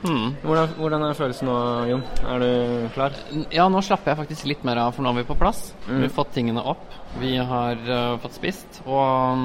[0.00, 0.30] Hmm.
[0.40, 1.56] Hvordan, hvordan er følelsen nå,
[1.90, 2.02] Jon?
[2.24, 3.12] Er du klar?
[3.52, 5.74] Ja, nå slapper jeg faktisk litt mer av, for nå er vi på plass.
[5.88, 5.96] Mm.
[5.98, 6.86] Vi har fått tingene opp.
[7.20, 8.80] Vi har uh, fått spist.
[8.86, 9.44] Og um,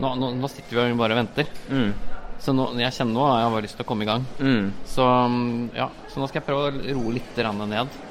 [0.00, 1.50] nå, nå, nå sitter vi og bare venter.
[1.68, 1.92] Mm.
[2.44, 4.24] Så nå, jeg kjenner nå har jeg bare lyst til å komme i gang.
[4.38, 4.66] Mm.
[4.88, 8.02] Så mm, ja, så nå skal jeg prøve å roe litt ned.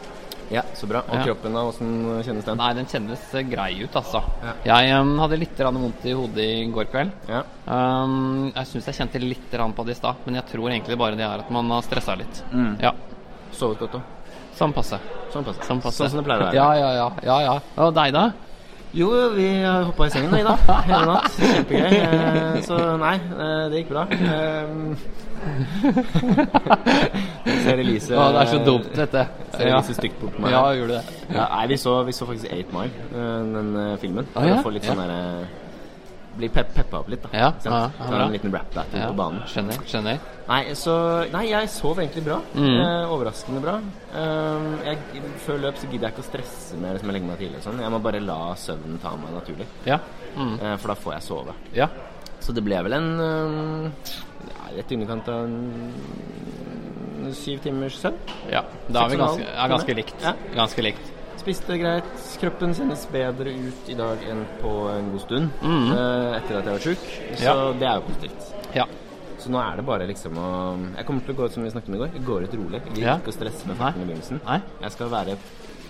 [0.54, 1.02] Ja, så bra.
[1.08, 1.24] Og Ja.
[1.24, 1.62] kroppen, da?
[1.65, 2.58] Hvordan kjennes den?
[2.58, 4.22] Nei, den kjennes eh, grei ut, altså.
[4.43, 4.54] Ja.
[4.74, 7.13] Jeg um, hadde litt vondt i hodet i går kveld.
[7.30, 7.43] Ja.
[7.65, 11.15] Um, jeg syns jeg kjente litt på det i stad, men jeg tror egentlig bare
[11.17, 12.43] det er at man har stressa litt.
[12.52, 12.78] Mm.
[12.82, 12.93] Ja,
[13.54, 14.02] Sovet godt, da?
[14.58, 14.74] Sånn.
[14.74, 14.98] Sånn passe.
[15.34, 15.98] Sånn passe.
[15.98, 16.58] Sånn som det pleier å være.
[16.58, 17.08] Ja, ja, ja.
[17.26, 17.54] ja, ja.
[17.86, 18.32] Og deg, da?
[18.93, 20.58] Jo, vi hoppa i sengen i dag.
[20.86, 21.34] Hele natt.
[21.39, 21.93] Kjempegøy.
[21.97, 24.03] Eh, Så nei, eh, det gikk bra.
[24.13, 24.69] Eh,
[27.63, 29.23] Ser Elise Å, det er så dumt, dette.
[29.58, 30.53] Ser Elise stygt bort på meg.
[30.53, 31.06] Ja, gjorde det.
[31.34, 33.69] Ja, nei, vi så, vi så faktisk Eight Mile, eh, den
[34.03, 34.25] filmen.
[34.36, 34.56] Ah, For ja?
[34.62, 35.06] å få litt sånn Ja.
[35.10, 35.62] derre
[36.38, 37.30] Bli pep peppa opp litt, da.
[37.38, 39.43] Ja, ja, ja, en liten rap battle Ja, på banen.
[39.46, 39.78] skjønner.
[39.86, 40.17] skjønner.
[40.48, 40.96] Nei, så
[41.32, 42.39] Nei, jeg sov egentlig bra.
[42.56, 42.80] Mm.
[42.82, 43.76] Eh, overraskende bra.
[44.15, 44.98] Um, jeg,
[45.46, 47.80] før løp så gidder jeg ikke å stresse med liksom, jeg legger meg tidlig sånn.
[47.86, 49.67] Jeg må bare la søvnen ta meg naturlig.
[49.86, 50.00] Ja.
[50.36, 50.56] Mm.
[50.60, 51.56] Eh, for da får jeg sove.
[51.78, 51.88] Ja.
[52.43, 53.91] Så det ble vel en um,
[54.50, 58.17] ja, rett i underkant av en syv timers søvn.
[58.52, 58.65] ja.
[58.89, 60.15] Da er vi ganske, er ganske likt.
[60.26, 60.34] Ja.
[60.58, 61.12] Ganske likt.
[61.43, 62.08] Spiste greit.
[62.39, 65.89] Kroppen kjennes bedre ut i dag enn på en god stund Mm.
[65.91, 67.03] eh, etter at jeg var sjuk.
[67.36, 67.71] Så Ja.
[67.73, 68.75] det er jo positivt.
[68.75, 68.86] Ja.
[69.39, 71.69] Så nå er det bare liksom å Jeg kommer til å gå ut som vi
[71.69, 72.10] snakket om i går.
[72.13, 72.82] Jeg går ut rolig.
[72.86, 73.17] Jeg vil Ja.
[73.17, 74.39] ikke å stresse med farten i begynnelsen.
[74.45, 74.62] Nei?
[74.82, 75.38] Jeg skal være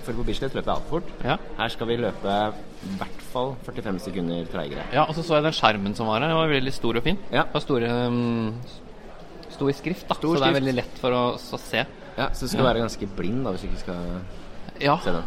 [0.04, 1.04] For på Bislett løper jeg altfor fort.
[1.24, 1.38] Ja.
[1.58, 4.84] Her skal vi løpe i hvert fall 45 sekunder treigere.
[4.92, 6.28] ja, og så så jeg den skjermen som var her.
[6.28, 7.18] Den var veldig stor og fin.
[7.32, 7.44] Ja.
[7.44, 8.54] Det var store um,
[9.50, 10.16] Stor skrift, da.
[10.16, 11.86] Stor så det er veldig lett for å, å se.
[12.18, 13.96] Ja, Så du skal være ganske blind da hvis du ikke skal
[14.82, 14.98] Ja.
[14.98, 15.24] se den.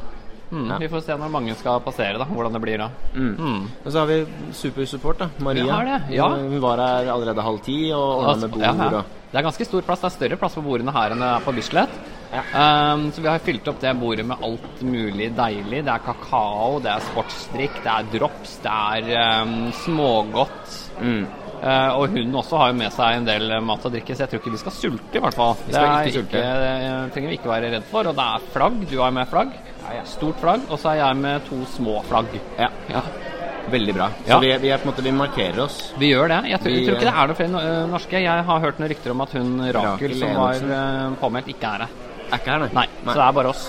[0.51, 0.79] Mm, Ja.
[0.79, 2.25] Vi får se når mange skal passere, da.
[2.25, 2.89] Hvordan det blir da.
[3.15, 3.69] Mm.
[3.85, 4.19] Og så har vi
[4.53, 5.29] supersupport, da.
[5.43, 5.65] Maria.
[5.65, 6.29] Vi har det, ja.
[6.29, 9.83] Hun var her allerede halv ti og ordna med bord Ja, Det er ganske stor
[9.83, 10.01] plass.
[10.01, 11.91] Det er større plass på bordene her enn er på Bislett.
[12.33, 15.83] Um, så vi har fylt opp det bordet med alt mulig deilig.
[15.87, 20.79] Det er kakao, det er sportsdrikk, det er drops, det er um, smågodt.
[21.01, 21.27] mm.
[21.57, 24.29] Eh, og hun også har jo med seg en del mat og drikke, så jeg
[24.29, 25.55] tror ikke vi skal sulte, i hvert fall.
[25.65, 26.43] det er ikke sulte.
[26.43, 28.11] det trenger vi ikke være redd for.
[28.11, 28.77] Og det er flagg.
[28.91, 29.55] Du har med flagg.
[30.05, 30.61] Stort flagg.
[30.71, 32.27] Og så er jeg med to små flagg.
[32.59, 32.69] Ja.
[32.93, 33.03] Ja.
[33.71, 34.09] Veldig bra.
[34.25, 34.39] Så Ja.
[34.39, 35.93] vi, vi, er på en måte, vi markerer oss.
[35.99, 36.41] Vi gjør det.
[36.53, 38.21] Jeg tror, jeg tror ikke det er noen flere øh, norske.
[38.23, 41.67] Jeg har hørt noen rykter om at hun Rakel, Rakel som var øh, påmeldt, ikke
[41.73, 41.97] er her.
[42.31, 42.71] Er ikke her, nei.
[42.75, 43.67] Nei, så det er bare oss.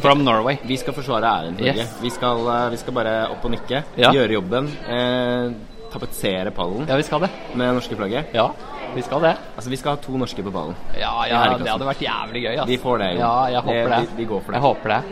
[0.00, 0.56] From Norway.
[0.64, 1.82] Vi skal forsvare æren til Norge.
[1.82, 1.98] Yes.
[2.02, 4.12] Vi, skal, eh, vi skal bare opp og nikke, Ja.
[4.14, 4.70] gjøre jobben.
[4.88, 5.52] Eh,
[5.92, 7.30] tapetsere pallen Ja, vi skal det.
[7.54, 8.24] med det norske flagget.
[8.32, 8.46] Ja,
[8.94, 9.32] vi skal det.
[9.56, 10.78] Altså, vi skal ha to norske på ballen.
[10.98, 12.54] Ja, ja det hadde vært jævlig gøy.
[12.56, 12.68] ass.
[12.70, 13.20] Vi får det, jo.
[13.24, 14.00] Ja, jeg håper det.
[14.00, 14.60] Vi, vi går for det.
[14.60, 15.02] Jeg håper det.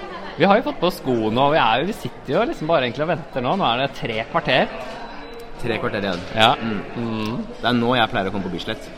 [0.41, 1.51] Vi har jo fått på sko nå.
[1.55, 3.57] Vi, er jo, vi sitter jo liksom bare egentlig og venter nå.
[3.61, 4.71] Nå er det tre kvarter.
[5.61, 6.25] Tre kvarter igjen.
[6.37, 6.55] Ja.
[6.57, 6.81] Mm.
[6.97, 7.37] Mm.
[7.59, 8.89] Det er nå jeg pleier å komme på Bislett.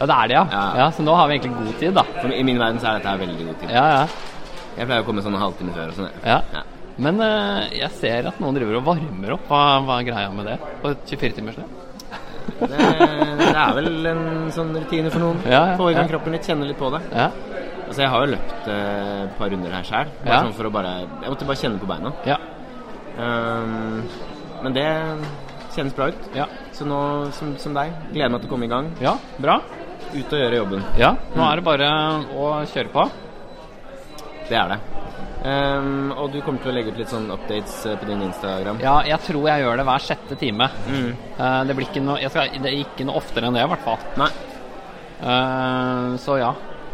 [0.00, 0.44] ja, det er det, ja.
[0.50, 0.64] Ja.
[0.80, 0.88] ja.
[0.96, 2.04] Så nå har vi egentlig god tid, da.
[2.18, 3.72] For I min verden så er dette veldig god tid.
[3.76, 4.02] Ja, ja.
[4.78, 6.20] Jeg pleier å komme sånn en halvtime før og sånn.
[6.26, 6.42] ja.
[6.56, 6.66] Ja.
[7.00, 9.46] Men uh, jeg ser at noen driver og varmer opp.
[9.48, 10.58] Hva, hva er greia med det?
[10.82, 11.89] På 24-timersløp?
[12.60, 12.68] Det,
[13.40, 14.24] det er vel en
[14.54, 15.40] sånn rutine for noen.
[15.46, 16.12] Ja, ja, Få i gang ja.
[16.14, 17.00] kroppen litt, kjenne litt på det.
[17.12, 17.28] Ja.
[17.86, 20.10] Altså, jeg har jo løpt eh, et par runder her sjøl.
[20.26, 20.40] Ja.
[20.44, 22.12] Sånn for å bare Jeg måtte bare kjenne på beina.
[22.28, 22.38] ja.
[23.20, 24.04] Um,
[24.62, 24.84] men det
[25.74, 26.28] kjennes bra ut.
[26.36, 26.46] Ja.
[26.76, 27.00] Så nå,
[27.36, 28.90] som, som deg, gleder meg til å komme i gang.
[29.02, 29.58] Ja, bra.
[30.14, 30.84] Ut og gjøre jobben.
[31.00, 31.90] Ja, nå er det bare
[32.36, 33.04] å kjøre på.
[34.48, 34.78] Det er det.
[35.40, 38.80] Um, og du kommer til å legge ut litt sånn updates eh, på din Instagram.
[38.84, 40.66] Ja, jeg tror jeg gjør det hver sjette time.
[40.84, 41.12] Mm.
[41.38, 43.70] Uh, det blir ikke noe, jeg skal, det er ikke noe oftere enn det, i
[43.72, 44.02] hvert fall.
[44.20, 44.28] Nei.
[45.20, 46.50] Uh, så ja.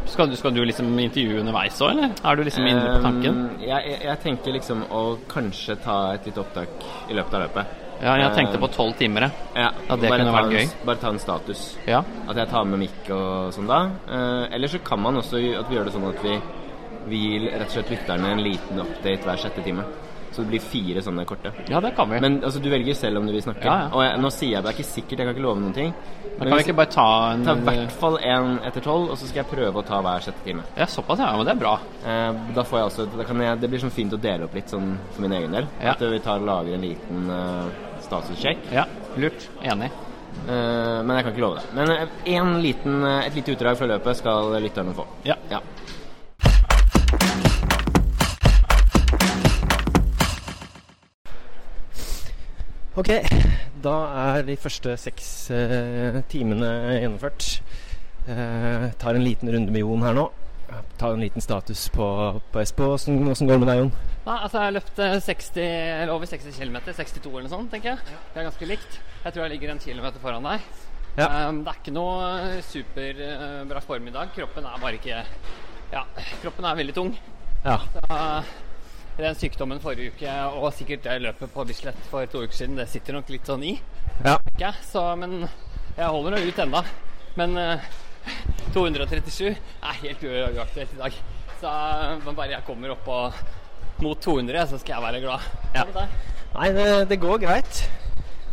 [0.06, 2.12] Skal du, skal du liksom intervjue underveis òg, eller?
[2.22, 3.40] Er du liksom inne på tanken?
[3.40, 7.42] Um, jeg, jeg, jeg tenker liksom å kanskje ta et lite opptak i løpet av
[7.48, 7.74] løpet.
[7.96, 9.48] Ja, jeg tenkte Um, på tolv timer, jeg.
[9.56, 10.70] Ja, at det kunne vært gøy.
[10.86, 11.64] Bare ta en status.
[11.88, 12.04] Ja.
[12.28, 13.80] At jeg tar med mikk og sånn da.
[14.06, 16.36] Uh, eller så kan man også at vi gjør det sånn at vi,
[17.08, 19.86] vi gir rett og slett lytterne en liten update hver sjette time.
[20.34, 21.52] Så det blir fire sånne korte.
[21.70, 22.18] ja, det kan vi.
[22.20, 23.64] Men, altså, du velger selv om du vil snakke.
[23.64, 23.90] Ja, ja.
[23.94, 25.94] Og jeg, nå sier jeg det er ikke sikkert, jeg kan ikke love noen ting.
[26.36, 29.30] kan vi ikke bare ta en Ta i hvert fall én etter tolv, og så
[29.30, 30.66] skal jeg prøve å ta hver sjette time.
[30.76, 31.30] Ja, såpass, ja.
[31.38, 31.74] Men det er bra.
[32.04, 34.58] Eh, da får jeg også, da kan jeg, Det blir sånn fint å dele opp
[34.58, 35.70] litt sånn for min egen del.
[35.80, 35.94] Ja.
[35.94, 38.68] At vi tar og lager en liten uh, statussjekk.
[38.76, 38.84] Ja,
[39.16, 39.48] lurt.
[39.64, 39.88] Enig.
[40.46, 41.72] Eh, men jeg kan ikke love det.
[41.74, 45.06] Men eh, en liten, eh, et lite utdrag fra løpet skal lytterne få.
[45.26, 45.38] Ja.
[45.50, 45.62] Ja.
[52.96, 53.10] Ok,
[53.84, 57.48] da er de første seks eh, timene gjennomført.
[58.24, 60.24] Eh, tar en liten runde med Jon her nå.
[60.96, 62.06] Tar en liten status på,
[62.52, 62.88] på Espo.
[62.96, 63.92] Åssen går det med deg, Jon?
[64.24, 66.80] Nei, altså Jeg har løpt eh, 60, eller over 60 km.
[66.88, 68.16] 62 eller noe sånt, tenker jeg.
[68.32, 68.98] Det er ganske likt.
[69.26, 70.66] Jeg tror jeg ligger en kilometer foran deg.
[71.16, 71.28] Ja.
[71.48, 72.24] Um, det er ikke noe
[72.64, 74.32] superbra superbra form i dag.
[74.36, 75.20] Kroppen er bare ikke
[75.92, 76.02] Ja,
[76.42, 77.12] kroppen er veldig tung.
[77.60, 77.76] Ja.
[77.92, 78.65] Så,
[79.16, 82.88] den sykdommen forrige uke og sikkert det løpet på Bislett for to uker siden, det
[82.92, 83.78] sitter nok litt sånn i.
[84.24, 84.36] ja.
[84.52, 84.72] Ikke?
[84.84, 85.46] Så, men
[85.96, 86.82] jeg holder det ut ennå.
[87.36, 87.86] Men uh,
[88.74, 91.18] 237 er helt uaktuelt i dag.
[91.60, 91.72] Så
[92.24, 93.44] men bare jeg kommer opp og,
[94.04, 95.46] mot 200, så skal jeg være glad.
[95.76, 95.84] Ja.
[96.56, 97.82] Nei, det, det går greit.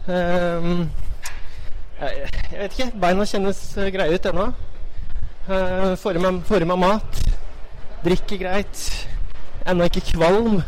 [0.07, 0.85] Um,
[1.99, 2.91] jeg, jeg vet ikke.
[2.99, 4.47] Beina kjennes eh, greie ut ennå.
[5.47, 7.23] Uh, får i meg mat.
[8.03, 8.87] Drikker greit.
[9.69, 10.61] Ennå ikke kvalm.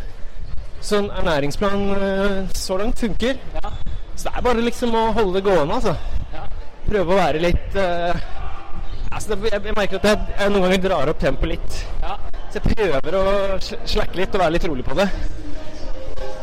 [0.85, 3.39] Så en ernæringsplan eh, så langt funker.
[3.57, 3.71] Ja.
[4.15, 5.95] Så det er bare liksom å holde det gående, altså.
[6.33, 6.43] Ja.
[6.85, 8.13] Prøve å være litt uh,
[9.11, 11.79] altså det, jeg, jeg merker at jeg, jeg noen ganger drar opp tempoet litt.
[12.03, 12.15] ja.
[12.53, 13.23] Så jeg prøver å
[13.59, 15.07] sl- slakke litt og være litt rolig på det.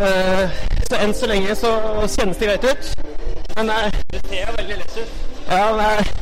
[0.03, 0.51] Uh,
[0.91, 1.71] så enn så lenge så
[2.11, 2.91] kjennes det greit ut.
[3.57, 5.15] Men det er, Det ser jo veldig lett ut.
[5.49, 6.13] ja, det er,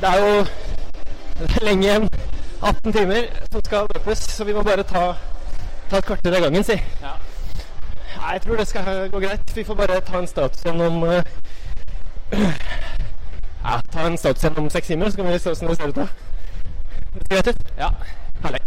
[0.00, 0.32] det er jo
[1.38, 2.08] det er lenge igjen.
[2.64, 5.04] 18 timer som skal løpes, så vi må bare ta,
[5.90, 6.76] ta et kvarter av gangen, si.
[7.02, 7.14] Ja.
[8.14, 9.54] Nei, jeg tror det skal gå greit.
[9.56, 11.20] Vi får bare ta en status gjennom uh,
[13.64, 16.00] Ja, ta en status gjennom seks timer, så kan vi se hvordan det ser ut
[16.02, 16.06] da.
[17.14, 17.60] Det ser greit ut?
[17.78, 17.90] ja.
[18.44, 18.60] Herlig.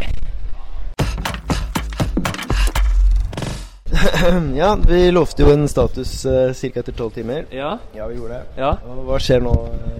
[4.58, 6.68] Ja, vi lovte jo en status uh, ca.
[6.80, 7.46] etter tolv timer.
[7.54, 7.78] Ja.
[7.96, 8.44] Ja, vi gjorde det.
[8.60, 8.72] Ja.
[8.84, 9.54] Og hva skjer nå?
[9.72, 9.94] eh?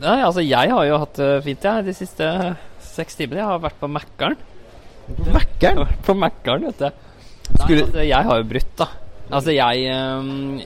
[0.00, 2.28] Nei, altså jeg har jo hatt det fint, jeg, de siste
[2.94, 3.42] seks timene.
[3.42, 4.38] Jeg har vært på Mækkern.
[5.18, 5.84] Mækkern?
[6.06, 7.06] På Mækkern, vet du.
[7.50, 8.88] Nei, altså, jeg har jo brutt, da.
[9.30, 9.84] Altså, jeg,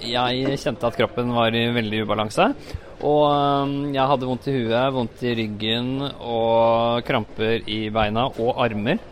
[0.08, 2.48] jeg kjente at kroppen var i veldig ubalanse.
[3.04, 9.02] Og jeg hadde vondt i huet, vondt i ryggen og kramper i beina og armer.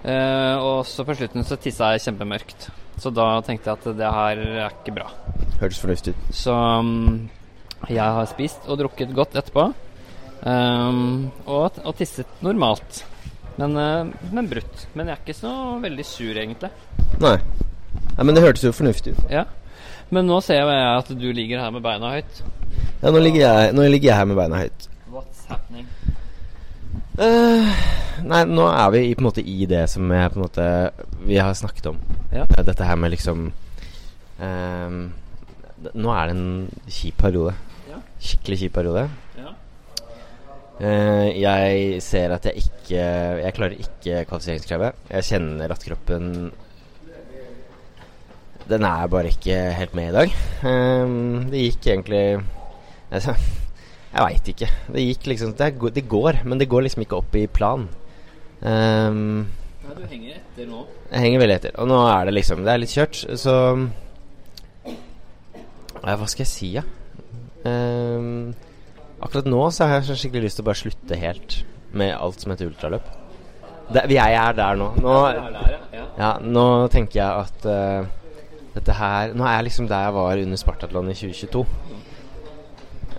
[0.00, 2.70] Eh, og så på slutten så tissa jeg kjempemørkt.
[3.00, 5.10] Så da tenkte jeg at det her er ikke bra.
[5.60, 6.32] Hørtes fornuftig ut.
[6.36, 7.28] Så um,
[7.88, 9.70] jeg har spist og drukket godt etterpå.
[10.40, 13.04] Um, og, og tisset normalt.
[13.58, 14.86] Men, uh, men brutt.
[14.94, 16.70] Men jeg er ikke så veldig sur, egentlig.
[17.20, 17.36] Nei.
[18.16, 19.24] Nei, Men det hørtes jo fornuftig ut.
[19.32, 19.44] Ja.
[20.10, 22.42] Men nå ser jeg at du ligger her med beina høyt.
[23.00, 24.88] Ja, nå ligger jeg, nå ligger jeg her med beina høyt.
[25.10, 25.86] What's happening?
[27.20, 27.68] Uh,
[28.24, 30.66] nei, nå er vi i, på en måte i det som jeg på en måte
[31.28, 31.98] vi har snakket om.
[32.32, 32.46] Ja.
[32.46, 33.50] Eh, Dette her med liksom
[34.40, 35.00] ehm,
[35.96, 37.54] Nå er det en kjip periode.
[37.88, 38.00] Ja.
[38.20, 39.06] Skikkelig kjip periode.
[40.80, 43.00] Eh, jeg ser at jeg ikke
[43.44, 45.00] Jeg klarer ikke kvalifiseringskravet.
[45.10, 46.28] Jeg kjenner at kroppen
[48.70, 50.32] Den er bare ikke helt med i dag.
[50.64, 52.40] Uh, det gikk egentlig
[53.10, 53.34] altså,
[54.14, 54.68] Jeg veit ikke.
[54.94, 57.88] Det gikk liksom det, er, det går, men det går liksom ikke opp i plan.
[58.62, 59.46] Ehm,
[59.84, 60.84] Nei, du henger etter nå.
[61.10, 61.76] jeg henger veldig etter.
[61.82, 64.90] Og nå er det liksom Det er litt kjørt, så uh,
[66.00, 66.84] Hva skal jeg si, ja?
[67.68, 68.54] Ehm,
[69.20, 71.60] akkurat nå så har jeg skikkelig lyst til å bare slutte helt
[71.96, 73.08] med alt som heter ultraløp.
[73.90, 74.92] Det, jeg er der nå.
[75.02, 75.14] Nå,
[76.18, 76.34] ja.
[76.38, 78.06] nå tenker jeg at uh,
[78.76, 81.64] dette her Nå er jeg liksom der jeg var under Spartatlon i 2022.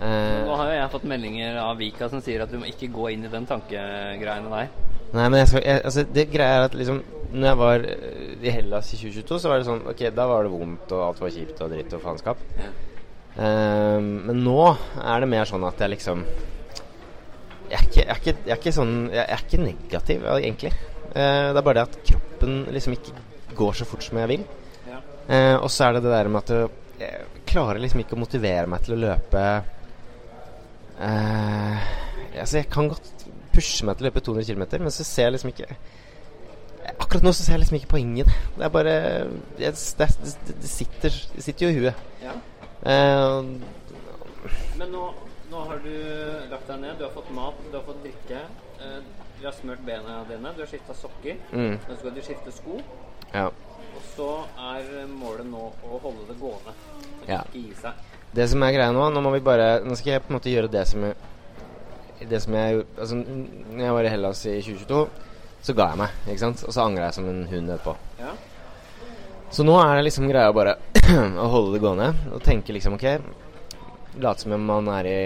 [0.02, 2.88] Uh, Nå har jo jeg fått meldinger av Vika som sier at du må ikke
[2.94, 4.72] gå inn i den tankegreiene der.
[5.12, 7.02] Nei, men jeg skal, jeg, altså, det greia er at liksom
[7.34, 10.46] Når jeg var eh, i Hellas i 2022, så var det sånn Ok, da var
[10.46, 12.40] det vondt, og alt var kjipt og dritt og faenskap.
[12.56, 12.72] Ja.
[13.40, 14.58] Ehm, men nå
[15.00, 16.24] er det mer sånn at jeg liksom
[17.72, 20.72] Jeg er ikke, jeg er ikke, jeg er ikke sånn Jeg er ikke negativ, egentlig.
[21.12, 23.14] Eh, det er bare det at kroppen liksom ikke
[23.56, 24.44] går så fort som jeg vil.
[24.88, 25.00] Ja.
[25.28, 26.52] Eh, og så er det det der med at
[27.02, 29.42] jeg klarer liksom ikke å motivere meg til å løpe
[31.00, 31.90] eh,
[32.32, 35.34] Altså, jeg kan godt pushe meg til å løpe 200 km, men så ser jeg
[35.36, 35.74] liksom ikke
[36.92, 38.38] Akkurat nå så ser jeg liksom ikke poenget i det.
[38.56, 38.94] Det er bare
[39.58, 40.08] det, det,
[40.48, 42.00] det, sitter, sitter jo i huet.
[42.24, 42.32] Ja.
[42.82, 43.42] Eh,
[44.78, 45.02] Men nå,
[45.50, 45.92] nå har du
[46.50, 48.40] lagt deg ned, du har fått mat, du har fått drikke.
[48.82, 48.96] Eh,
[49.40, 51.36] du har smurt bena dine, du har skifta sokker.
[51.52, 52.80] mm, Nå skal du skifte sko.
[53.34, 53.50] ja.
[53.92, 56.72] Og så er målet nå å holde det gående.
[57.22, 57.42] Og Ja.
[57.42, 57.92] Ikke gi seg.
[58.34, 60.48] Det som er greia nå Nå må vi bare Nå skal jeg på en måte
[60.50, 61.14] gjøre det som jeg
[62.30, 65.08] Det som jeg Altså, når jeg var i Hellas i 2022,
[65.62, 66.64] så ga jeg meg, ikke sant?
[66.64, 67.94] Og så angra jeg som en hund etterpå.
[68.18, 68.32] Ja.
[69.52, 70.76] Så nå er det liksom greia bare
[71.42, 73.04] å holde det gående og tenke liksom OK
[74.22, 75.18] Late som om man er i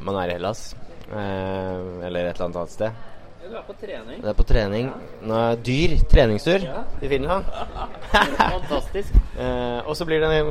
[0.00, 0.74] Man er i Hellas.
[1.12, 3.06] Eh, eller et eller annet annet sted.
[3.50, 4.20] Du er på trening.
[4.22, 4.86] Det er på trening.
[5.26, 5.94] Nå er dyr.
[6.08, 6.84] Treningstur Ja.
[7.02, 7.44] i Finland.
[8.38, 9.16] Fantastisk.
[9.36, 10.50] Eh, og så blir det en,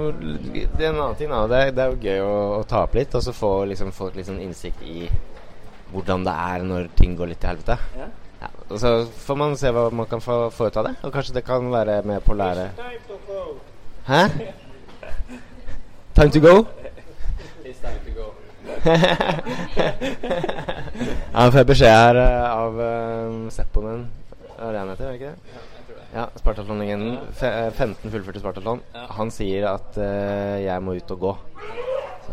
[0.51, 1.31] det er en annen ting.
[1.31, 1.45] Da.
[1.49, 3.93] Det, er, det er jo gøy å, å ta opp litt, og så få liksom,
[3.95, 5.07] folk sånn innsikt i
[5.93, 7.79] hvordan det er når ting går litt til helvete.
[7.97, 8.09] Ja.
[8.39, 11.45] Ja, så får man se hva man kan få, ut av det, og kanskje det
[11.47, 12.69] kan være med på å lære
[14.07, 14.21] Hæ?
[16.15, 16.53] Time to go?
[17.63, 18.31] It's time to go.
[21.33, 24.07] ja, får jeg beskjed her uh, av uh, Sepponen
[24.55, 25.39] Er det han heter, er ikke det?
[26.09, 27.19] Ja, Spartatlon-legenden.
[27.45, 28.79] Eh, 15 fullførte Spartatlon.
[29.13, 31.33] Han sier at uh, jeg må ut og gå.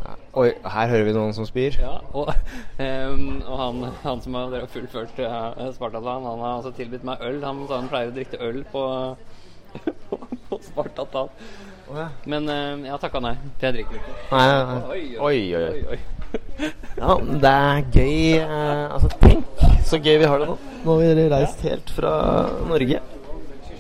[0.05, 0.15] Ja.
[0.37, 1.79] Oi, her hører vi noen som spyr.
[1.81, 2.33] Ja, og,
[2.87, 7.41] um, og han, han som har fullført uh, Spartatan, han har altså tilbudt meg øl.
[7.45, 8.85] Han sa han pleier å drikke øl på,
[10.11, 11.49] på, på Spartatland.
[12.27, 14.19] Men uh, jeg har takka nei, for jeg drikker ikke.
[14.35, 14.79] Nei, nei.
[14.83, 15.97] Oi, Oi, oi, oi.
[15.97, 16.03] oi.
[16.97, 18.39] Ja, det er gøy.
[18.41, 20.57] Uh, altså, tenk så gøy vi har det nå.
[20.83, 22.13] Nå har vi reist helt fra
[22.67, 23.03] Norge.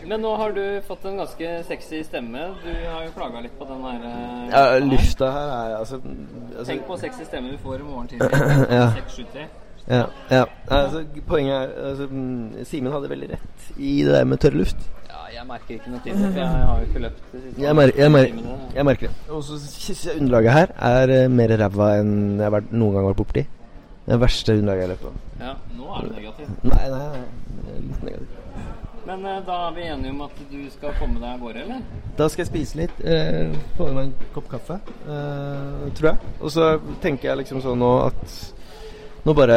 [0.06, 2.46] Men nå har du fått en ganske sexy stemme.
[2.62, 6.00] Du har jo klaga litt på den her eh, Ja, lufta her er altså,
[6.56, 8.30] altså Tenk på sexy stemme du får i morgen tidlig.
[8.78, 8.90] Ja.
[8.94, 9.46] 673.
[9.86, 10.44] Ja, ja.
[10.70, 14.88] Altså, poenget er altså, mm, Simen hadde veldig rett i det der med tørr luft.
[15.10, 17.62] Ja, jeg merker ikke noe til det, for jeg har jo ikke løpt de siste
[17.62, 18.26] Jeg, mer jeg, mer
[18.74, 19.28] jeg merker det.
[19.30, 22.98] Og så syns jeg underlaget her er eh, mer ræva enn jeg har vært, noen
[22.98, 23.46] gang vært borti.
[24.06, 25.14] Det verste underlaget jeg har løpt på.
[25.44, 26.66] Ja, nå er det negativt.
[26.66, 27.62] Nei, nei, nei.
[27.66, 28.45] Det litt negativt.
[29.06, 31.82] Men eh, da er vi enige om at du skal komme deg av gårde, eller?
[32.18, 32.96] Da skal jeg spise litt.
[33.06, 36.32] Eh, få meg en kopp kaffe, eh, tror jeg.
[36.40, 36.72] Og så
[37.04, 38.36] tenker jeg liksom sånn nå at
[39.26, 39.56] Nå bare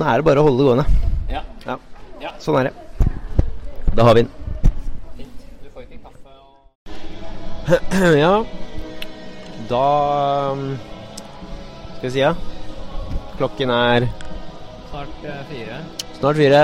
[0.00, 0.84] Nå er det bare å holde det gående.
[1.28, 1.42] Ja.
[1.66, 1.74] Ja.
[2.22, 2.30] Ja.
[2.40, 3.08] Sånn er det.
[3.96, 4.30] Da har vi den.
[5.18, 5.42] Fint.
[5.60, 6.30] Du får ikke kaffe
[8.08, 8.32] og ja.
[9.68, 9.82] Da
[10.52, 10.62] um,
[11.98, 12.32] Skal vi si ja?
[13.36, 14.08] Klokken er
[14.92, 15.82] Snart eh, fire.
[16.18, 16.62] snart fire.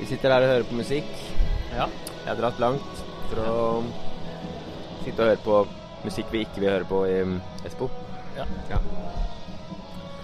[0.00, 1.10] Vi sitter her og hører på musikk.
[1.74, 1.86] Ja.
[2.24, 3.56] Jeg har dratt langt for å
[5.04, 5.58] sitte og høre på
[6.04, 7.36] musikk vi ikke vil høre på i um,
[7.66, 7.88] Espo.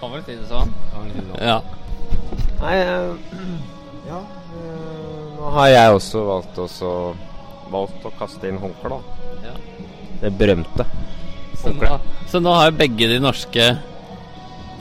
[0.01, 0.73] Kan vel si det sånn.
[1.41, 1.59] Ja.
[2.61, 3.13] Nei, uh,
[4.11, 6.91] ja uh, Nå har jeg også valgt, også,
[7.73, 9.49] valgt å kaste inn håndkle, da.
[9.49, 9.55] Ja.
[10.21, 10.85] Det berømte.
[11.61, 11.97] Så nå,
[12.29, 13.65] så nå har begge de norske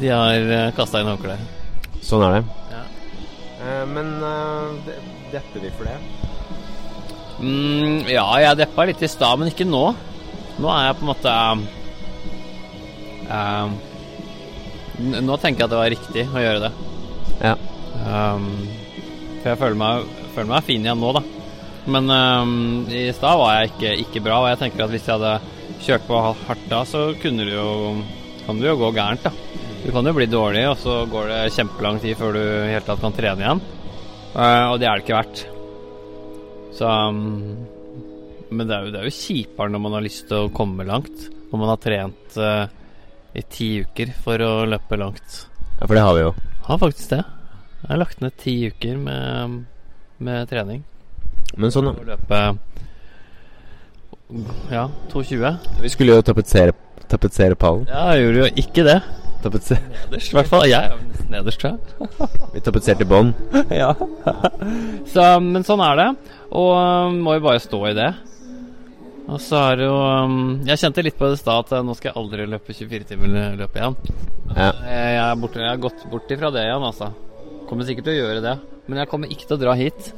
[0.00, 1.36] De har kasta inn håndkle.
[2.04, 2.59] Sånn er det.
[3.60, 4.72] Eh, men uh,
[5.32, 5.98] depper vi for det?
[7.40, 9.84] Mm, ja, jeg deppa litt i stad, men ikke nå.
[10.60, 11.34] Nå er jeg på en måte
[13.30, 13.76] um,
[15.00, 16.72] Nå tenker jeg at det var riktig å gjøre det.
[17.40, 17.54] Ja.
[18.04, 18.50] Um,
[19.40, 21.22] for jeg føler meg, føler meg fin igjen nå, da.
[21.90, 22.52] Men um,
[22.92, 26.04] i stad var jeg ikke, ikke bra, og jeg tenker at hvis jeg hadde kjørt
[26.10, 27.94] på hardt da, så kunne det jo,
[28.44, 29.32] kan det jo gå gærent, da.
[29.84, 32.84] Du kan jo bli dårlig, og så går det kjempelang tid før du i hele
[32.84, 33.60] tatt kan trene igjen.
[34.34, 35.40] Uh, og det er det ikke verdt.
[36.76, 37.22] Så um,
[38.50, 40.86] Men det er, jo, det er jo kjipere når man har lyst til å komme
[40.86, 41.26] langt.
[41.50, 42.66] Når man har trent uh,
[43.34, 45.40] i ti uker for å løpe langt.
[45.80, 46.34] ja, for det har vi jo.
[46.68, 47.22] Har faktisk det.
[47.80, 49.56] Jeg har lagt ned ti uker med,
[50.20, 50.84] med trening.
[51.56, 52.42] Men sånn, Å løpe
[54.70, 55.40] Ja, 2,20.
[55.42, 55.56] da.
[55.82, 56.76] Vi skulle jo tapetsere,
[57.10, 57.88] tapetsere pallen.
[57.90, 58.98] Ja, jeg gjorde jo ikke det.
[59.44, 60.66] Nederst, i hvert fall.
[60.68, 62.18] Jeg er nesten nederst, tror jeg.
[62.54, 63.32] vi tapetserte bånd.
[63.82, 63.92] ja.
[65.12, 66.08] så, men sånn er det.
[66.50, 68.10] Og um, må jo bare stå i det.
[69.30, 71.84] Og så er det jo um, Jeg kjente litt på det i stad at uh,
[71.86, 73.98] nå skal jeg aldri løpe 24-timerløp igjen.
[74.56, 74.70] Ja.
[74.70, 77.12] Jeg, jeg, er borte, jeg har gått bort ifra det igjen, altså.
[77.70, 78.56] Kommer sikkert til å gjøre det.
[78.90, 80.10] Men jeg kommer ikke til å dra hit.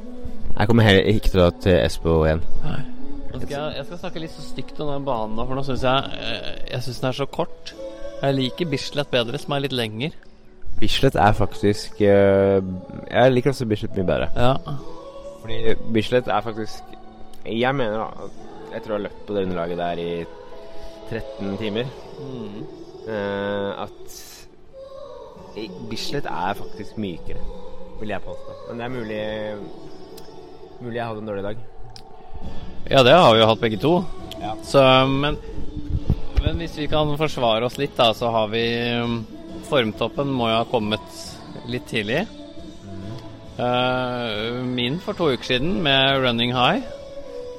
[0.53, 2.41] Jeg kommer heller ikke til å dra til Espo igjen.
[3.33, 5.81] Nå skal jeg, jeg skal snakke litt så stygt om den banen for nå syns
[5.87, 7.73] jeg eh, Jeg synes den er så kort.
[8.23, 10.13] Jeg liker Bislett bedre, som er litt lenger.
[10.79, 12.59] Bislett er faktisk uh,
[13.09, 14.29] Jeg liker også Bislett mye bedre.
[14.37, 14.53] Ja.
[15.41, 16.95] Fordi Bislett er faktisk
[17.45, 18.29] Jeg mener da
[18.73, 20.25] at tror jeg har løpt på det underlaget der i
[21.11, 21.91] 13 timer
[22.23, 22.63] Mm.
[23.07, 24.13] Uh, At
[25.89, 27.41] Bislett er faktisk mykere,
[27.99, 28.55] vil jeg påstå.
[28.69, 29.23] Men det er mulig
[30.81, 31.57] Mulig jeg hadde en dårlig dag.
[32.89, 33.93] Ja, det har vi jo hatt begge to.
[34.41, 34.53] Ja.
[34.63, 35.37] Så, men,
[36.43, 38.63] men hvis vi kan forsvare oss litt, da, så har vi
[38.99, 39.21] um,
[39.69, 41.21] Formtoppen må jo ha kommet
[41.71, 42.25] litt tidlig.
[43.57, 46.83] Eh, min for to uker siden med running high.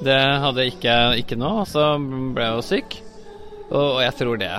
[0.05, 2.97] Det hadde jeg ikke, ikke nå, og så ble jeg jo syk.
[3.71, 4.53] Og, jeg tror det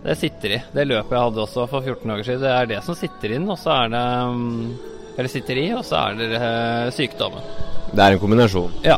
[0.00, 0.60] det sitter i.
[0.72, 3.48] Det løpet jeg hadde også for 14 dager siden, det er det som sitter inn,
[3.52, 4.70] og så er det um,
[5.16, 7.44] Eller sitter i, og så er det eh, sykdommen.
[7.90, 8.78] Det er en kombinasjon.
[8.86, 8.96] Ja.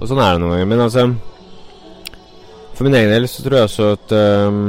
[0.00, 0.70] Og sånn er det noen ganger.
[0.72, 1.04] Men altså
[2.74, 4.14] For min egen del så tror jeg også at
[4.48, 4.62] um,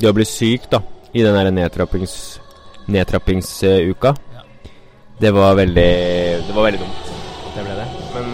[0.00, 0.82] det å bli syk da
[1.14, 2.14] i den derre nedtrappings,
[2.90, 4.10] nedtrappingsuka
[5.20, 5.90] Det var veldig
[6.48, 7.12] Det var veldig dumt
[7.44, 7.86] at det ble det.
[8.16, 8.26] Men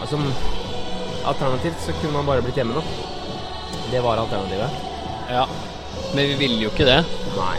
[0.00, 0.20] altså
[1.30, 2.82] Alternativt så kunne man bare blitt hjemme, da.
[3.90, 4.70] Det var alternativet.
[5.28, 5.44] ja.
[6.14, 7.00] Men vi ville jo ikke det.
[7.36, 7.58] Nei.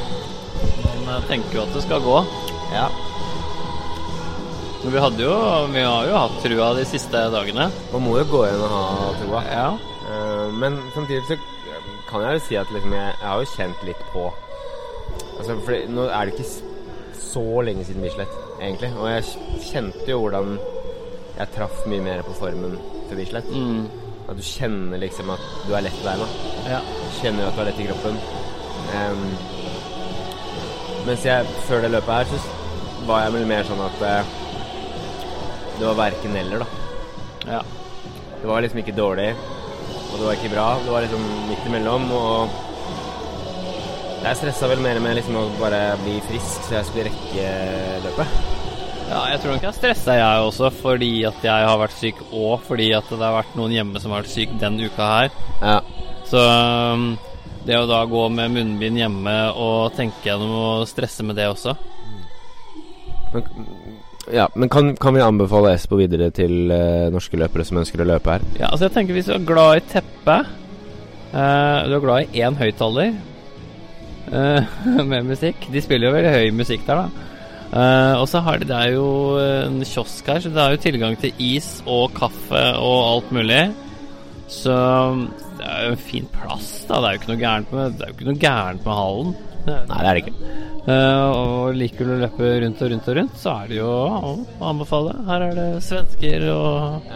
[1.06, 2.18] Man jeg tenker jo at det skal gå.
[2.74, 2.88] Ja.
[4.82, 5.34] Men vi hadde jo
[5.74, 7.70] Vi har jo hatt trua de siste dagene.
[7.94, 9.44] Man må jo gå inn og ha trua.
[9.50, 9.68] Ja.
[10.10, 11.38] Eh, men samtidig så
[12.10, 14.30] kan jeg jo si at liksom jeg, jeg har jo kjent litt på
[15.42, 18.92] Altså, for nå er det ikke så lenge siden Bislett, egentlig.
[19.00, 19.24] Og jeg
[19.66, 20.52] kjente jo hvordan
[21.38, 22.76] jeg traff mye mer på formen
[23.10, 23.50] til Bislett.
[23.50, 23.88] Mm.
[24.30, 26.28] At du kjenner liksom at du er lett i beina.
[26.70, 26.82] ja.
[27.18, 28.22] Kjenner at du er lett i kroppen.
[28.92, 29.26] Um,
[31.08, 34.36] mens jeg før det løpet her, så var jeg vel mer sånn at eh,
[35.82, 36.68] det var verken eller, da.
[37.56, 37.62] ja.
[38.42, 40.68] Det var liksom ikke dårlig, og det var ikke bra.
[40.86, 42.54] Det var liksom midt imellom, og
[44.22, 47.48] jeg stressa vel mer med liksom å bare bli frisk, så jeg skulle rekke
[48.06, 48.38] løpet.
[49.12, 52.62] Ja, jeg tror nok jeg stressa jeg også, fordi at jeg har vært syk, og
[52.68, 55.34] fordi at det har vært noen hjemme som har vært syk den uka her.
[55.60, 55.80] Ja.
[56.30, 57.10] Så um,
[57.66, 61.76] det å da gå med munnbind hjemme og tenke gjennom å stresse med det også
[63.34, 63.68] Men,
[64.32, 68.08] ja, men kan, kan vi anbefale Espo videre til uh, norske løpere som ønsker å
[68.14, 68.46] løpe her?
[68.60, 72.46] Ja, altså jeg tenker hvis du er glad i teppe uh, Du er glad i
[72.46, 73.14] én høyttaler
[74.32, 74.80] uh,
[75.12, 77.28] med musikk De spiller jo veldig høy musikk der, da.
[78.20, 81.14] Og så har de Det er jo en kiosk her, så det er jo tilgang
[81.22, 83.62] til is og kaffe og alt mulig.
[84.52, 84.76] Så
[85.56, 87.00] det er jo en fin plass, da.
[87.00, 89.32] Det er jo ikke noe gærent med, det er jo ikke noe gærent med hallen.
[89.68, 90.54] Nei, det er det ikke.
[90.82, 93.92] Eh, og liker du å løpe rundt og rundt og rundt, så er det jo
[93.92, 94.32] å
[94.72, 95.14] anbefale.
[95.28, 97.12] Her er det svensker og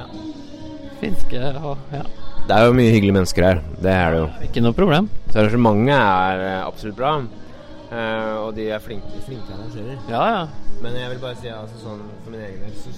[1.02, 2.04] finske og ja.
[2.46, 3.64] Det er jo mye hyggelige mennesker her.
[3.82, 4.28] Det er det jo.
[4.46, 5.08] Ikke noe problem.
[5.32, 7.16] Så arrangementet er eh, absolutt bra.
[7.86, 9.98] Uh, og de er flinke, flinke arrangører.
[10.10, 10.72] Ja, ja.
[10.82, 12.94] Men jeg vil bare si altså, sånn for min egen del så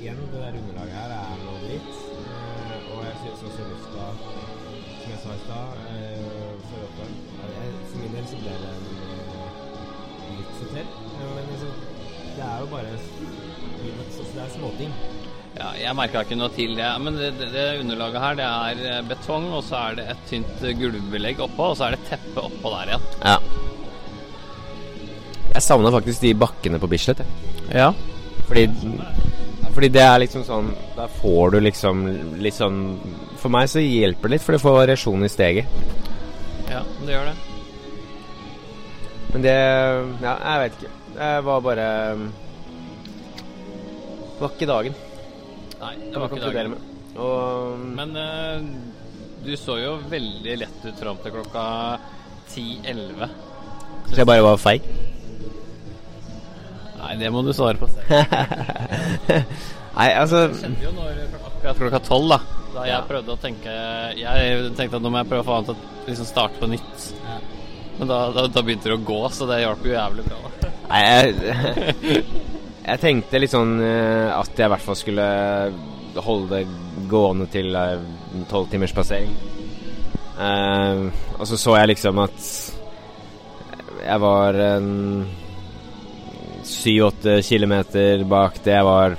[0.00, 2.02] igjen, det der underlaget her er noe dritt.
[2.26, 7.35] Uh, og jeg syns også lufta, som jeg sa i stad, uh, for Rotterdam
[8.16, 10.98] del så ble det eh, litt sortert.
[11.20, 11.72] Men liksom,
[12.36, 14.90] det er jo bare så Det er småting.
[15.56, 16.88] ja jeg merka ikke noe til det.
[17.04, 20.26] Men det, det, det underlaget her, det er eh, betong, og så er det et
[20.30, 23.06] tynt eh, gulvbelegg oppå, og så er det teppe oppå der igjen.
[23.24, 23.38] Ja.
[25.56, 27.22] Jeg savna faktisk de bakkene på Bislett.
[27.24, 27.54] jeg.
[27.72, 27.92] Ja.
[28.46, 28.66] Fordi,
[29.74, 32.04] fordi det er liksom sånn Da får du liksom
[32.38, 32.76] litt sånn
[33.40, 35.66] For meg så hjelper det litt, for du får variasjon i steget.
[36.70, 37.34] ja, det gjør det.
[39.32, 39.54] Men det
[40.22, 40.92] Ja, jeg vet ikke.
[41.16, 41.88] Det var bare
[44.36, 44.94] Det var ikke dagen.
[45.80, 46.76] Nei, det var ikke dagen.
[47.16, 48.60] Og Men uh,
[49.46, 51.64] du så jo veldig lett ut fram til klokka
[52.52, 53.28] 10-11.
[54.10, 54.82] Så jeg bare var feig.
[57.00, 58.10] Nei, det må du svare på selv.
[59.96, 62.38] Nei, altså Det kjente jo når akkurat klokka tolv, da.
[62.74, 63.04] Da jeg Ja.
[63.08, 63.72] prøvde å tenke
[64.18, 66.68] Jeg tenkte at nå må jeg prøve å få han til å liksom starte på
[66.68, 67.06] nytt.
[67.98, 70.50] Men da, da, da begynte det å gå, så det hjalp jo jævlig bra.
[70.60, 70.72] da.
[70.90, 72.24] Nei, jeg,
[72.90, 75.28] jeg tenkte litt sånn eh, at jeg i hvert fall skulle
[76.26, 78.04] holde det gående til eh,
[78.50, 79.32] tolv timers passering.
[80.36, 81.06] Eh,
[81.38, 82.50] og så så jeg liksom at
[84.06, 84.90] jeg var en
[86.66, 89.16] syv-åtte kilometer bak det jeg var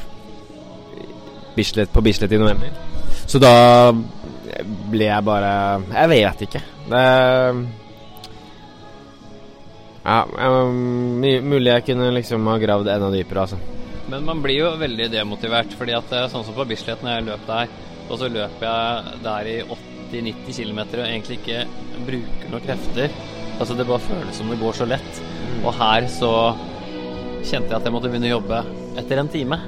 [1.58, 2.72] Bislett, på Bislett i november.
[3.28, 3.90] Så da
[4.88, 5.52] ble jeg bare
[5.90, 6.62] Jeg vet ikke.
[6.88, 7.04] Det
[10.08, 13.60] ja, um, mulig jeg kunne liksom ha gravd enda dypere, altså.
[14.08, 17.28] Men man blir jo veldig demotivert, fordi at er sånn som på Bislett når jeg
[17.28, 17.74] løp der,
[18.08, 21.66] og så løper jeg der i 80-90 km og egentlig ikke
[22.08, 23.18] bruker noen krefter.
[23.58, 25.22] Altså Det bare føles som det går så lett.
[25.66, 26.32] Og her så
[27.44, 28.62] kjente jeg at jeg måtte begynne å jobbe
[29.02, 29.60] etter en time.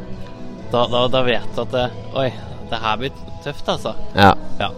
[0.72, 1.88] Da, da, da vet du at det,
[2.22, 2.30] Oi,
[2.70, 3.98] det her blir tøft, altså.
[4.16, 4.36] Ja.
[4.62, 4.70] Ja.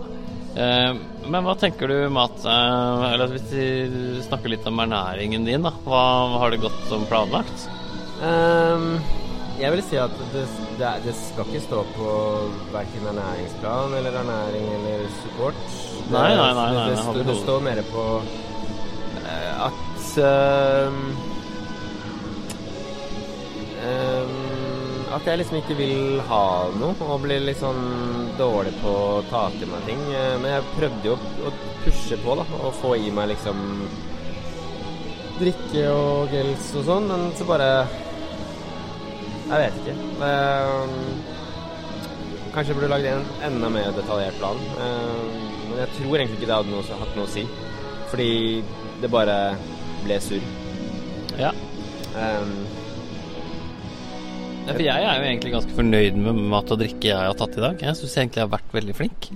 [0.51, 0.93] Eh,
[1.31, 3.67] men hva tenker du mat eh, Eller hvis vi
[4.25, 5.71] snakker litt om ernæringen din, da.
[5.85, 6.03] Hva
[6.41, 7.67] har det gått som planlagt?
[8.21, 8.99] Um,
[9.61, 10.43] jeg vil si at det,
[10.77, 12.11] det, det skal ikke stå på
[12.73, 15.63] verken ernæringsplan eller ernæring eller support.
[15.65, 18.05] Det, Nei, nei, nei, nei, det, det, det, det står mer på
[19.23, 21.03] eh, at um,
[23.87, 24.50] um,
[25.11, 26.43] At jeg liksom ikke vil ha
[26.79, 29.99] noe og blir litt sånn dårlig på å ta til meg ting.
[30.15, 31.51] Eh, Men jeg prøvde jo å,
[31.81, 33.59] pushe på, da, og få i meg liksom
[35.41, 37.69] drikke og gels og sånn, men så bare
[39.51, 39.95] Jeg vet ikke.
[40.21, 40.33] Det,
[40.71, 40.91] um,
[42.53, 44.61] kanskje jeg burde lagd en enda mer detaljert plan.
[44.77, 45.33] Um,
[45.65, 47.43] men jeg tror egentlig ikke det hadde noe, hatt noe å si.
[48.13, 48.29] Fordi
[49.01, 49.35] det bare
[50.05, 50.45] ble surr.
[51.41, 51.51] Ja.
[52.15, 52.53] Um,
[54.61, 57.57] Ja, for jeg er jo egentlig ganske fornøyd med mat og drikke jeg har tatt
[57.57, 57.81] i dag.
[57.81, 59.29] Jeg syns egentlig jeg har vært veldig flink.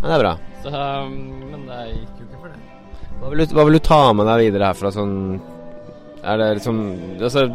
[0.00, 0.34] men det er bra.
[0.64, 1.14] Så, um,
[1.52, 2.58] men det gikk jo ikke for det.
[3.20, 4.92] Hva vil, du, hva vil du ta med deg videre herfra?
[4.94, 5.14] Sånn
[6.22, 6.76] Er det liksom
[7.18, 7.48] Altså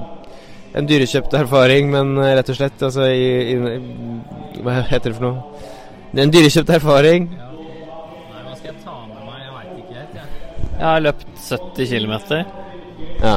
[0.74, 5.28] en dyrekjøpt erfaring, men eh, rett og slett altså i, i Hva heter det for
[5.28, 5.62] noe?
[6.10, 7.28] Det er en dyrekjøpt erfaring.
[7.30, 9.40] Nei, hva skal jeg ta med meg?
[9.44, 10.28] Jeg veit ikke helt, jeg.
[10.80, 12.16] Jeg har løpt 70 km.
[13.24, 13.36] Ja.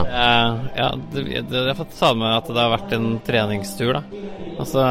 [0.75, 4.25] ja, det, det, jeg har fått ta med at det har vært en treningstur, da.
[4.57, 4.83] Altså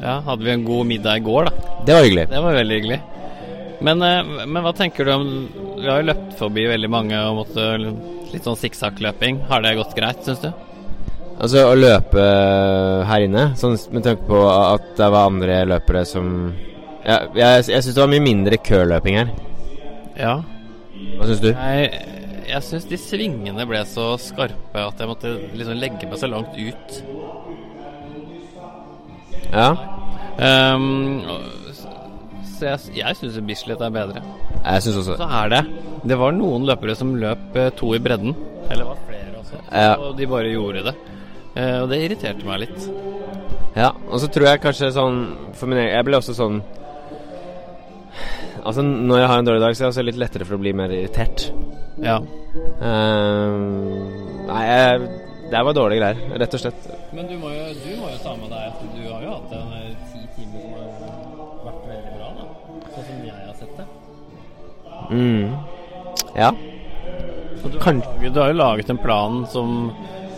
[0.00, 1.74] Ja, hadde vi en god middag i går, da.
[1.84, 2.26] Det var hyggelig.
[2.30, 3.00] Det var veldig hyggelig.
[3.80, 5.28] Men, uh, men hva tenker du om
[5.80, 7.68] Vi har jo løpt forbi veldig mange og måtte
[8.30, 9.44] litt sånn sikksakkløping.
[9.50, 10.50] Har det gått greit, syns du?
[11.40, 12.24] Altså å løpe
[13.08, 16.50] her inne, sånn med tanke på at det var andre løpere som
[17.00, 19.30] ja, Jeg, jeg syns det var mye mindre køløping her.
[20.20, 20.34] Ja.
[21.16, 21.48] Hva syns du?
[21.54, 26.30] Jeg, jeg syns de svingene ble så skarpe at jeg måtte liksom legge meg så
[26.30, 27.00] langt ut.
[29.50, 29.72] Ja,
[30.40, 31.20] Um,
[32.56, 34.22] så jeg, jeg syns Bislett er bedre.
[34.64, 35.60] jeg syns også Så er det
[36.08, 38.32] Det var noen løpere som løp eh, to i bredden.
[38.70, 39.60] Eller var flere også.
[39.68, 39.94] Ja.
[39.98, 40.94] Og de bare gjorde det.
[41.56, 42.88] Uh, og det irriterte meg litt.
[43.76, 45.18] Ja, og så tror jeg kanskje sånn
[45.54, 46.60] For min egen Jeg ble også sånn
[48.64, 50.62] Altså, når jeg har en dårlig dag, så er det også litt lettere for å
[50.62, 51.46] bli mer irritert.
[52.02, 52.18] Ja.
[52.84, 53.64] Ehm,
[54.48, 55.08] nei, jeg,
[55.52, 56.88] det var dårlige greier, rett og slett.
[57.16, 59.54] Men du må, jo, du må jo ta med deg at du har jo hatt
[59.58, 60.60] en eh, ti timer
[60.98, 62.44] som har vært veldig bra, da.
[62.94, 63.88] Sånn som jeg har sett det.
[65.10, 65.44] Mm.
[66.36, 66.52] Ja.
[67.60, 69.76] Du, har, laget- du har jo laget en plan som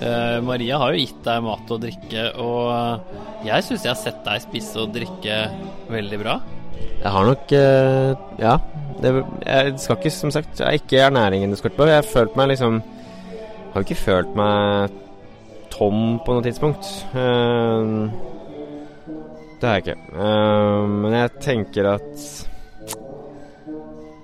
[0.03, 4.25] Eh, Maria har jo gitt deg mat og drikke, og jeg syns jeg har sett
[4.27, 5.37] deg spise og drikke
[5.95, 6.33] veldig bra.
[7.03, 8.57] Jeg har nok eh, Ja.
[9.03, 9.11] Det,
[9.43, 11.89] jeg skal ikke, som sagt, jeg er ikke ernæringen det skorter på.
[11.91, 12.83] Jeg har følt meg liksom
[13.73, 15.01] Har jo ikke følt meg
[15.73, 16.87] tom på noe tidspunkt.
[17.17, 18.33] Eh,
[19.59, 19.99] det har jeg ikke.
[20.13, 22.25] Eh, men jeg tenker at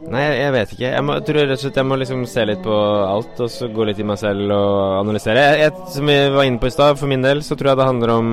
[0.08, 0.88] Nei, jeg, jeg vet ikke.
[0.88, 3.50] Jeg, må, jeg tror rett og slett jeg må liksom se litt på alt, og
[3.52, 5.42] så gå litt i meg selv og analysere.
[5.42, 7.80] Jeg, jeg, som vi var inne på i stad, for min del så tror jeg
[7.80, 8.30] det handler om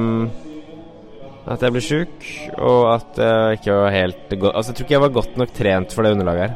[1.46, 2.28] at jeg ble sjuk,
[2.58, 5.52] og at jeg ikke var helt go Altså, jeg tror ikke jeg var godt nok
[5.54, 6.54] trent for det underlaget her.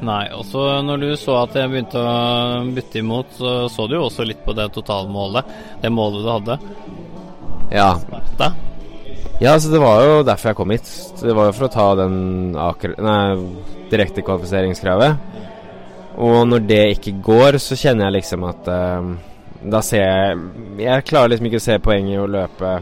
[0.00, 4.06] Nei, også når du så at jeg begynte å bytte imot, så så du jo
[4.06, 5.50] også litt på det totalmålet.
[5.82, 6.56] Det målet du hadde.
[7.70, 7.90] Ja.
[8.40, 8.50] Da.
[9.38, 10.88] ja, altså det var jo derfor jeg kom hit.
[11.20, 12.16] Det var jo for å ta den
[13.92, 15.28] direktekvalifiseringskravet.
[16.20, 19.12] Og når det ikke går, så kjenner jeg liksom at uh,
[19.62, 22.72] Da ser jeg Jeg klarer liksom ikke å se poenget i å løpe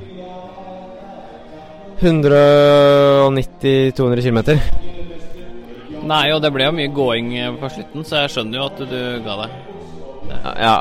[2.01, 4.39] 190-200 km.
[6.09, 7.27] Nei, og det ble jo mye gåing
[7.59, 9.51] på slutten, så jeg skjønner jo at du ga deg.
[10.29, 10.77] Ja,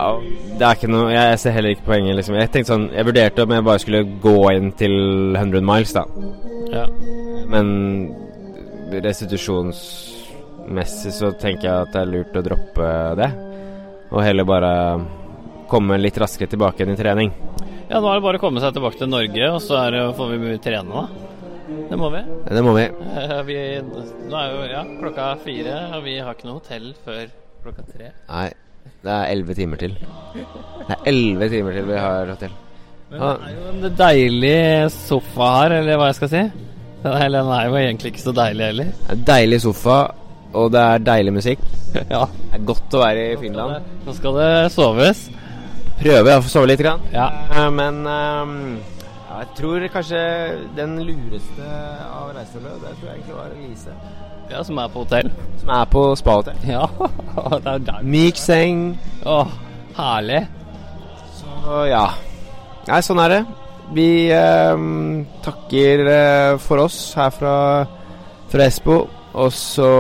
[0.60, 2.36] det er ikke noe Jeg ser heller ikke poenget, liksom.
[2.36, 4.92] Jeg tenkte sånn Jeg vurderte om jeg bare skulle gå inn til
[5.40, 6.04] 100 miles, da.
[6.74, 6.84] Ja.
[7.48, 8.12] Men
[8.92, 13.30] restitusjonsmessig så tenker jeg at det er lurt å droppe det.
[14.12, 15.00] Og heller bare
[15.72, 17.32] komme litt raskere tilbake igjen i trening.
[17.88, 20.32] Ja, nå er det bare å komme seg tilbake til Norge, og så det, får
[20.36, 21.28] vi trene, da.
[21.88, 22.22] Det må vi.
[22.52, 22.84] Det må vi.
[22.84, 23.58] Eh, vi.
[24.28, 27.26] Nå er jo ja, klokka fire, og vi har ikke noe hotell før
[27.64, 28.12] klokka tre.
[28.28, 28.48] Nei,
[29.04, 29.96] det er elleve timer til.
[30.36, 32.56] Det er elleve timer til vi har hotell.
[33.08, 34.58] Men det er jo en deilig
[34.92, 36.44] sofa her, eller hva jeg skal si.
[37.06, 38.94] Den er, den er jo egentlig ikke så deilig heller.
[39.00, 39.98] Det er deilig sofa,
[40.60, 41.64] og det er deilig musikk.
[42.16, 42.26] ja.
[42.28, 43.92] Det er godt å være i Finland.
[44.04, 45.28] Nå skal det soves.
[45.98, 47.02] Prøve å få sove litt, grann.
[47.14, 47.28] Ja.
[47.52, 48.56] Eh, men ehm,
[49.28, 50.22] ja, jeg tror kanskje
[50.78, 51.68] den lureste
[52.06, 53.96] av reisefølget, det tror jeg egentlig var Lise.
[54.52, 55.32] ja, som er på hotell.
[55.60, 56.62] Som er på spahotell.
[56.70, 56.86] Ja,
[57.64, 58.04] det er der.
[58.04, 58.86] Myk seng.
[59.26, 59.54] Åh,
[59.98, 60.44] herlig.
[61.40, 62.06] Så ja.
[62.88, 63.42] Nei, sånn er det.
[63.98, 67.58] Vi ehm, takker eh, for oss her fra,
[68.52, 69.02] fra Espo,
[69.34, 69.92] og så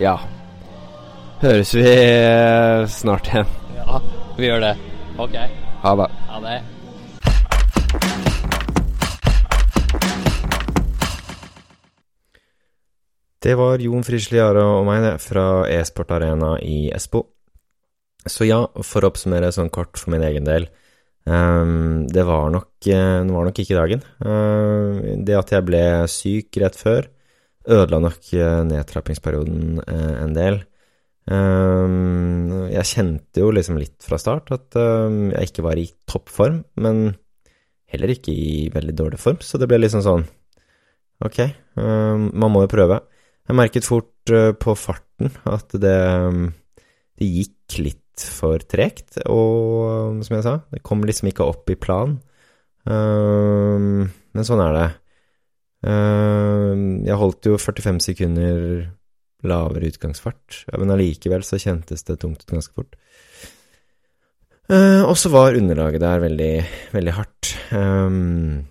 [0.00, 0.16] ja.
[1.44, 3.50] Høres vi eh, snart igjen.
[3.76, 3.98] Ja,
[4.38, 4.74] vi gjør det.
[5.18, 5.36] Ok.
[5.84, 6.08] Ha det.
[6.30, 6.62] Ha det.
[13.44, 17.26] Det var Jon Frisli, Jara og meg, det, fra e-sport arena i Espo.
[18.24, 20.70] Så ja, for å oppsummere sånn kort for min egen del.
[21.28, 24.04] um, det, var nok, eh, det var nok ikke dagen.
[24.24, 27.10] Uh, det at jeg ble syk rett før,
[27.68, 30.62] ødela nok eh, nedtrappingsperioden uh, en del.
[31.32, 36.60] Ehm, jeg kjente jo liksom litt fra start at ehm, jeg ikke var i toppform,
[36.84, 37.14] men
[37.88, 40.26] heller ikke i veldig dårlig form, så det ble liksom sånn
[41.24, 42.98] Ok, ehm, man må jo prøve.
[43.48, 46.00] Jeg merket fort eh, på farten at det,
[47.20, 51.78] det gikk litt for tregt, og som jeg sa, det kom liksom ikke opp i
[51.78, 52.18] plan.
[52.84, 54.84] Men sånn er det.
[57.08, 58.60] Jeg holdt jo 45 sekunder
[59.50, 62.96] lavere utgangsfart, ja, men allikevel så kjentes det tungt ut ganske fort.
[64.64, 66.52] Uh, og så var underlaget der veldig,
[66.94, 67.50] veldig hardt.
[67.74, 68.64] Um,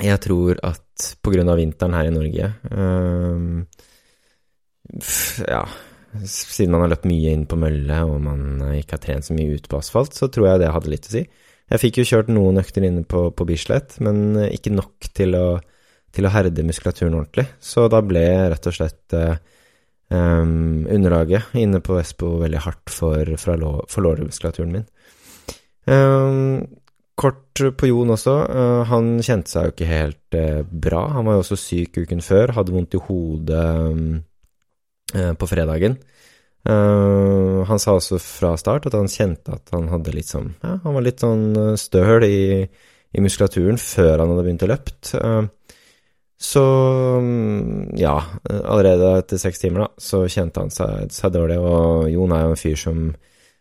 [0.00, 3.66] jeg tror at på grunn av vinteren her i Norge um,
[5.44, 5.60] Ja,
[6.24, 9.58] siden man har løpt mye inn på mølle og man ikke har trent så mye
[9.58, 11.24] ut på asfalt, så tror jeg det hadde litt å si.
[11.70, 15.46] Jeg fikk jo kjørt noen økter inne på, på Bislett, men ikke nok til å,
[16.10, 17.46] til å herde muskulaturen ordentlig.
[17.62, 19.36] Så da ble rett og slett eh,
[20.14, 24.86] ehm, underlaget inne på Espo veldig hardt for, for lårmuskulaturen min.
[25.90, 26.66] Um,
[27.18, 28.36] kort på Jon også.
[28.48, 31.06] Uh, han kjente seg jo ikke helt uh, bra.
[31.16, 33.66] Han var jo også syk uken før, hadde vondt i hodet
[35.14, 35.98] eh, på fredagen.
[36.60, 40.92] Han sa også fra start at han kjente at han hadde litt sånn Ja, han
[40.92, 42.66] var litt sånn støl i,
[43.16, 45.14] i muskulaturen før han hadde begynt å løpt.
[45.16, 45.40] Eh,
[46.40, 46.62] så
[47.20, 48.14] mm, ja,
[48.48, 52.54] allerede etter seks timer da, så kjente han seg, seg dårlig, og Jon er jo
[52.54, 53.10] en fyr som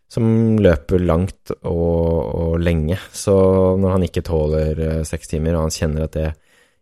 [0.09, 0.25] som
[0.57, 2.97] løper langt og, og lenge.
[3.13, 3.33] Så
[3.77, 6.29] når han ikke tåler eh, seks timer, og han kjenner at det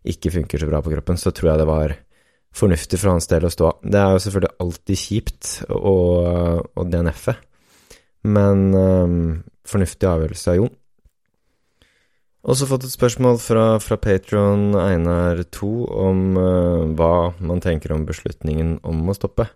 [0.07, 1.95] ikke funker så bra på kroppen, så tror jeg det var
[2.57, 3.81] fornuftig for hans del å stå av.
[3.83, 5.95] Det er jo selvfølgelig alltid kjipt å
[6.87, 7.35] DNF-e,
[8.31, 9.17] men um,
[9.67, 10.71] fornuftig avgjørelse av Jon.
[12.45, 18.05] Også fått et spørsmål fra, fra Patron Einar 2 om uh, hva man tenker om
[18.07, 19.47] beslutningen om å stoppe.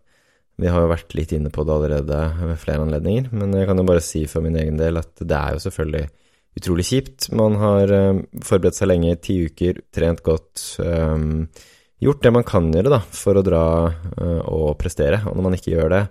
[0.62, 3.80] Vi har jo vært litt inne på det allerede ved flere anledninger, men jeg kan
[3.80, 6.10] jo bare si for min egen del at det er jo selvfølgelig
[6.60, 7.30] utrolig kjipt.
[7.38, 11.46] Man har uh, forberedt seg lenge, ti uker, trent godt, um,
[12.02, 15.58] gjort det man kan gjøre da, for å dra uh, og prestere, og når man
[15.60, 16.04] ikke gjør det,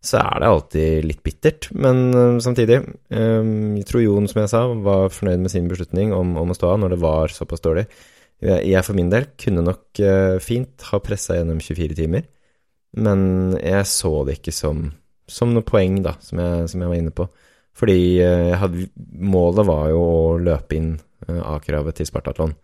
[0.00, 1.68] så er det alltid litt bittert.
[1.76, 2.80] Men uh, samtidig,
[3.12, 6.56] um, jeg tror Jon, som jeg sa, var fornøyd med sin beslutning om, om å
[6.56, 7.86] stå av når det var såpass dårlig.
[8.40, 12.24] Jeg for min del kunne nok uh, fint ha pressa gjennom 24 timer,
[12.96, 13.20] men
[13.60, 14.86] jeg så det ikke som,
[15.28, 17.28] som noe poeng, da, som jeg, som jeg, var inne på.
[17.76, 18.00] Fordi
[18.58, 20.88] hadde, målet var jo å løpe inn
[21.28, 22.56] A-kravet til Spartatlon.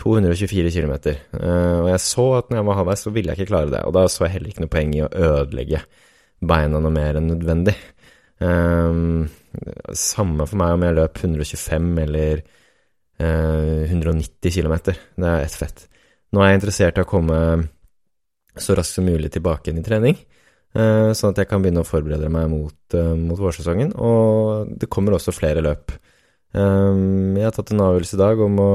[0.00, 0.94] 224 km.
[1.42, 3.82] og jeg så at når jeg var halvveis, så ville jeg ikke klare det.
[3.88, 5.82] Og da så jeg heller ikke noe poeng i å ødelegge
[6.40, 7.76] beina noe mer enn nødvendig.
[9.96, 12.42] samme for meg om jeg løp 125 eller
[13.16, 14.74] 190 km.
[15.16, 15.86] Det er ett fett.
[16.32, 17.38] Nå er jeg interessert i å komme
[18.60, 20.16] så raskt som mulig tilbake inn i trening,
[20.76, 23.92] uh, sånn at jeg kan begynne å forberede meg mot, uh, mot vårsesongen.
[23.96, 25.94] Og det kommer også flere løp.
[26.56, 28.70] Um, jeg har tatt en avgjørelse i dag om å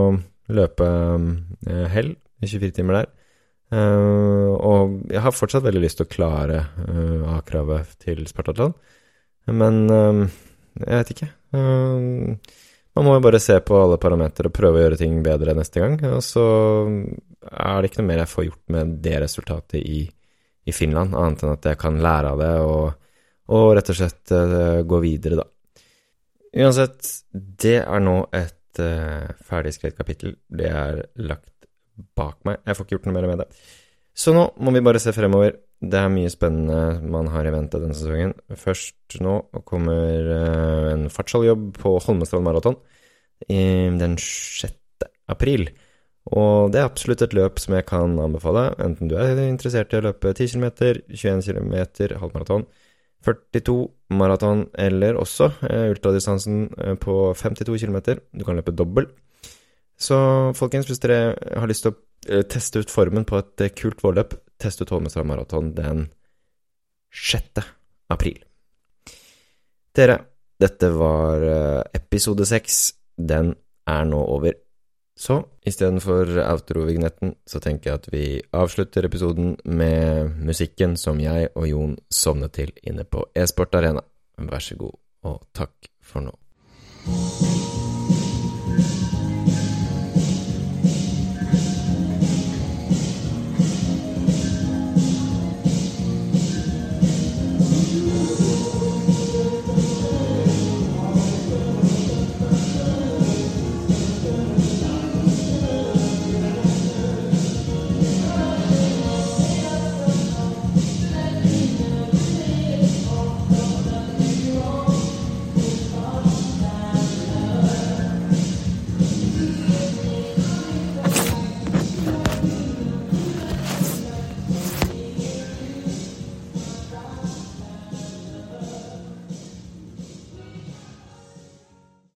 [0.51, 1.31] løpe um,
[1.65, 3.11] hell i 24 timer der.
[3.71, 6.57] Og jeg har fortsatt veldig lyst til å klare
[7.37, 8.75] A-kravet til Spartatland,
[9.47, 9.77] men
[10.79, 11.29] jeg vet ikke.
[11.51, 12.37] Uh,
[12.95, 15.83] man må jo bare se på alle parametere og prøve å gjøre ting bedre neste
[15.83, 15.97] gang.
[16.11, 16.45] Og så
[17.51, 20.01] er det ikke noe mer jeg får gjort med det resultatet i,
[20.67, 23.13] i Finland, annet enn at jeg kan lære av det og,
[23.55, 25.47] og rett og slett uh, gå videre, da.
[26.51, 30.35] Uansett, det er nå et uh, ferdigskrevet kapittel.
[30.51, 31.50] Det er lagt
[32.17, 32.61] bak meg.
[32.65, 33.49] Jeg får ikke gjort noe mer med det.
[34.17, 35.55] Så nå må vi bare se fremover.
[35.81, 38.35] Det er mye spennende man har i vente denne sesongen.
[38.59, 42.77] Først nå kommer uh, en fartsalljobb på Holmestrand Maraton
[43.49, 44.75] den 6.
[45.31, 45.71] april.
[46.29, 49.97] Og det er absolutt et løp som jeg kan anbefale, enten du er interessert i
[49.97, 50.67] å løpe 10 km,
[51.09, 51.73] 21 km,
[52.21, 52.67] halvmaraton,
[53.25, 53.77] 42
[54.17, 58.21] maraton eller også eh, ultradistansen eh, på 52 km.
[58.33, 59.09] Du kan løpe dobbel.
[60.01, 60.17] Så
[60.57, 64.01] folkens, hvis dere har lyst til å eh, teste ut formen på et eh, kult
[64.01, 66.07] vårløp, test ut Holmestrand Maraton den
[67.11, 67.61] 6.
[68.13, 68.41] april.
[69.95, 70.17] Dere,
[70.61, 72.81] dette var eh, episode 6.
[73.21, 73.53] Den
[73.89, 74.57] er nå over.
[75.21, 75.37] Så
[75.67, 78.23] istedenfor outro-vignetten, så tenker jeg at vi
[78.57, 84.01] avslutter episoden med musikken som jeg og Jon sovnet til inne på e-sport arena.
[84.41, 84.97] Vær så god,
[85.29, 87.50] og takk for nå.